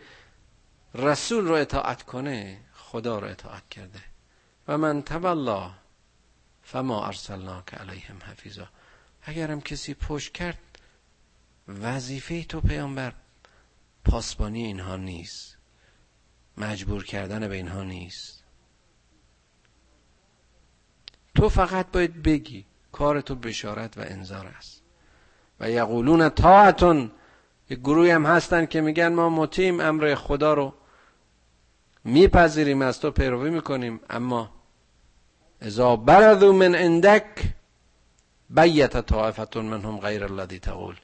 رسول 0.94 1.44
رو 1.44 1.54
اطاعت 1.54 2.02
کنه 2.02 2.60
خدا 2.72 3.18
رو 3.18 3.28
اطاعت 3.28 3.68
کرده. 3.68 4.00
و 4.68 4.78
من 4.78 5.04
الله 5.24 5.70
فما 6.62 7.06
ارسلناک 7.06 7.74
علیهم 7.74 8.18
حفیظا. 8.18 8.68
اگرم 9.22 9.60
کسی 9.60 9.94
پشت 9.94 10.32
کرد 10.32 10.58
وظیفه 11.68 12.44
تو 12.44 12.60
پیامبر 12.60 13.12
پاسبانی 14.04 14.64
اینها 14.64 14.96
نیست. 14.96 15.55
مجبور 16.58 17.04
کردن 17.04 17.48
به 17.48 17.54
اینها 17.54 17.82
نیست. 17.82 18.44
تو 21.34 21.48
فقط 21.48 21.86
باید 21.92 22.22
بگی 22.22 22.66
کار 22.92 23.20
تو 23.20 23.34
بشارت 23.34 23.98
و 23.98 24.00
انذار 24.00 24.46
است. 24.46 24.82
و 25.60 25.70
یقولون 25.70 26.28
طاعتون. 26.28 27.10
یک 27.70 27.78
گروهی 27.78 28.10
هم 28.10 28.26
هستن 28.26 28.66
که 28.66 28.80
میگن 28.80 29.08
ما 29.08 29.28
مطیم 29.28 29.80
امر 29.80 30.14
خدا 30.14 30.54
رو 30.54 30.74
میپذیریم 32.04 32.82
از 32.82 33.00
تو 33.00 33.10
پیروی 33.10 33.50
می‌کنیم. 33.50 34.00
اما 34.10 34.50
اذا 35.60 35.96
بردو 35.96 36.52
من 36.52 36.74
اندک 36.74 37.24
بیت 38.50 39.00
طائفتون 39.00 39.64
منهم 39.64 39.98
غیر 39.98 40.24
الذی 40.24 40.58
تقول. 40.58 40.96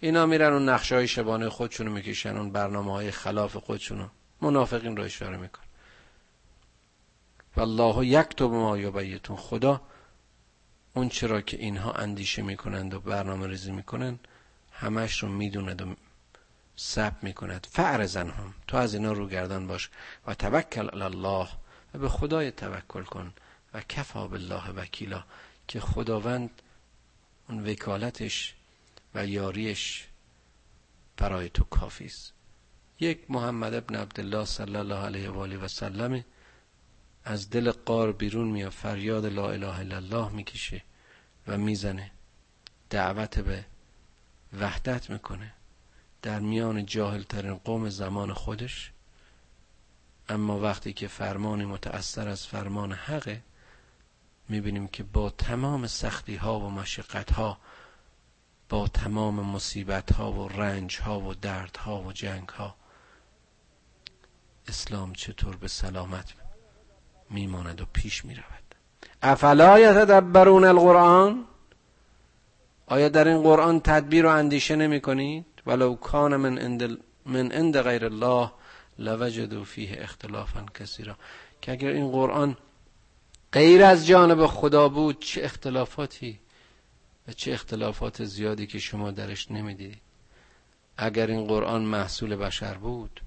اینا 0.00 0.26
میرن 0.26 0.52
اون 0.52 0.68
نقشه 0.68 0.94
های 0.94 1.08
شبانه 1.08 1.48
خودشونو 1.48 1.90
می‌کشن 1.90 2.36
اون 2.36 2.50
برنامه 2.50 2.92
های 2.92 3.10
خلاف 3.10 3.56
خودشونو. 3.56 4.08
منافقین 4.40 4.96
رو 4.96 5.02
اشاره 5.02 5.36
میکن 5.36 5.62
والله 7.56 8.06
یکتب 8.06 8.42
ما 8.42 8.78
یبیتون. 8.78 9.36
خدا 9.36 9.80
اون 10.94 11.08
چرا 11.08 11.40
که 11.40 11.56
اینها 11.56 11.92
اندیشه 11.92 12.42
می‌کنند 12.42 12.94
و 12.94 13.00
برنامه 13.00 13.46
ریزی 13.46 13.72
می‌کنند 13.72 14.28
همش 14.72 15.22
رو 15.22 15.28
می‌دوند 15.28 15.82
و 15.82 15.94
سب 16.76 17.22
می‌کند. 17.22 17.66
فعرزن 17.70 18.30
هم. 18.30 18.54
تو 18.66 18.76
از 18.76 18.94
اینا 18.94 19.12
رو 19.12 19.28
گردن 19.28 19.66
باش. 19.66 19.90
و 20.26 20.34
توکل 20.34 21.02
الله 21.02 21.48
و 21.94 21.98
به 21.98 22.08
خدای 22.08 22.50
توکل 22.50 23.02
کن. 23.02 23.32
و 23.74 23.80
کفا 23.80 24.28
بالله 24.28 24.70
وکیلا. 24.70 25.24
که 25.68 25.80
خداوند 25.80 26.50
اون 27.48 27.70
وکالتش 27.70 28.54
و 29.14 29.26
یاریش 29.26 30.08
برای 31.16 31.48
تو 31.48 31.64
کافی 31.64 32.08
یک 33.04 33.30
محمد 33.30 33.74
ابن 33.74 33.94
عبدالله 33.94 34.44
صلی 34.44 34.76
الله 34.76 34.94
علیه 34.94 35.30
و 35.30 35.38
آله 35.38 35.56
و 35.56 35.68
سلم 35.68 36.24
از 37.24 37.50
دل 37.50 37.70
قار 37.70 38.12
بیرون 38.12 38.48
میاد 38.48 38.72
فریاد 38.72 39.26
لا 39.26 39.50
اله 39.50 39.78
الا 39.78 39.96
الله 39.96 40.28
می‌کشه 40.28 40.82
و 41.46 41.58
می‌زنه. 41.58 42.10
دعوت 42.90 43.38
به 43.38 43.64
وحدت 44.60 45.10
می‌کنه. 45.10 45.52
در 46.22 46.40
میان 46.40 46.86
جاهل 46.86 47.22
ترین 47.22 47.54
قوم 47.54 47.88
زمان 47.88 48.32
خودش. 48.32 48.90
اما 50.28 50.60
وقتی 50.60 50.92
که 50.92 51.08
فرمانی 51.08 51.64
متأثر 51.64 52.28
از 52.28 52.46
فرمان 52.46 52.92
حقه 52.92 53.42
می‌بینیم 54.48 54.88
که 54.88 55.02
با 55.02 55.30
تمام 55.30 55.86
سختی 55.86 56.36
ها 56.36 56.60
و 56.60 56.70
مشقت 56.70 57.32
ها 57.32 57.58
با 58.68 58.88
تمام 58.88 59.34
مصیبت 59.34 60.12
ها 60.12 60.32
و 60.32 60.48
رنج 60.48 60.98
ها 61.00 61.20
و 61.20 61.34
درد 61.34 61.76
ها 61.76 62.02
و 62.02 62.12
جنگ 62.12 62.48
ها 62.48 62.76
اسلام 64.68 65.12
چطور 65.12 65.56
به 65.56 65.68
سلامت 65.68 66.34
میماند 67.30 67.80
و 67.80 67.84
پیش 67.92 68.24
می‌رود؟ 68.24 68.74
افلا 69.22 69.78
یتدبرون 69.78 70.64
القرآن؟ 70.64 71.44
آیا 72.86 73.08
در 73.08 73.28
این 73.28 73.42
قرآن 73.42 73.80
تدبیر 73.80 74.26
و 74.26 74.28
اندیشه 74.28 74.76
نمی 74.76 75.00
کنید 75.00 75.46
ولو 75.66 75.94
کان 75.94 76.36
من 76.36 76.58
عند 76.58 76.98
من 77.26 77.52
عند 77.52 77.80
غیر 77.80 78.04
الله 78.04 78.50
لوجدوا 78.98 79.64
فیه 79.64 79.96
اختلافا 80.02 80.66
کثیرا. 80.74 81.16
که 81.62 81.72
اگر 81.72 81.88
این 81.88 82.10
قرآن 82.10 82.56
غیر 83.52 83.84
از 83.84 84.06
جانب 84.06 84.46
خدا 84.46 84.88
بود 84.88 85.18
چه 85.18 85.44
اختلافاتی 85.44 86.40
و 87.28 87.32
چه 87.32 87.52
اختلافات 87.52 88.24
زیادی 88.24 88.66
که 88.66 88.78
شما 88.78 89.10
درش 89.10 89.50
نمی‌دید 89.50 90.00
اگر 90.96 91.26
این 91.26 91.46
قرآن 91.46 91.82
محصول 91.82 92.36
بشر 92.36 92.74
بود 92.74 93.20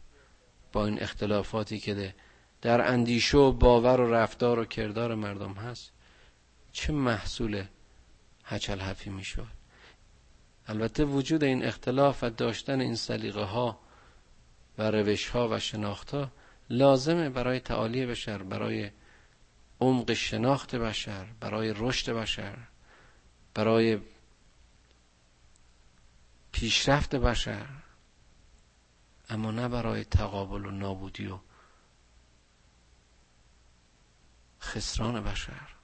با 0.72 0.86
این 0.86 1.02
اختلافاتی 1.02 1.80
که 1.80 2.14
در 2.62 2.92
اندیشه 2.92 3.38
و 3.38 3.52
باور 3.52 4.02
و 4.02 4.14
رفتار 4.14 4.60
و 4.60 4.66
کردار 4.66 5.16
مردم 5.16 5.54
هست 5.54 5.92
چه 6.72 6.94
محصول 6.94 7.64
هچل 8.44 8.80
حفی 8.80 9.10
می‌شد 9.10 9.58
البته 10.68 11.06
وجود 11.06 11.44
این 11.44 11.66
اختلاف 11.66 12.24
و 12.24 12.30
داشتن 12.30 12.82
این 12.82 12.96
سلیقه 12.96 13.44
ها 13.44 13.80
و 14.78 14.92
روش 14.92 15.30
ها 15.30 15.50
و 15.50 15.60
شناخت 15.60 16.12
ها 16.12 16.32
لازمه 16.70 17.30
برای 17.30 17.60
تعالی 17.60 18.06
بشر 18.06 18.44
برای 18.44 18.90
عمق 19.80 20.14
شناخت 20.14 20.76
بشر 20.76 21.26
برای 21.40 21.74
رشد 21.78 22.12
بشر 22.12 22.58
برای 23.54 24.00
پیشرفت 26.52 27.16
بشر. 27.16 27.66
اما 29.30 29.52
نه 29.52 29.68
برای 29.68 30.04
تقابل 30.04 30.66
و 30.66 30.72
نابودی 30.72 31.28
و 31.28 31.40
خسران 34.62 35.24
بشر. 35.24 35.77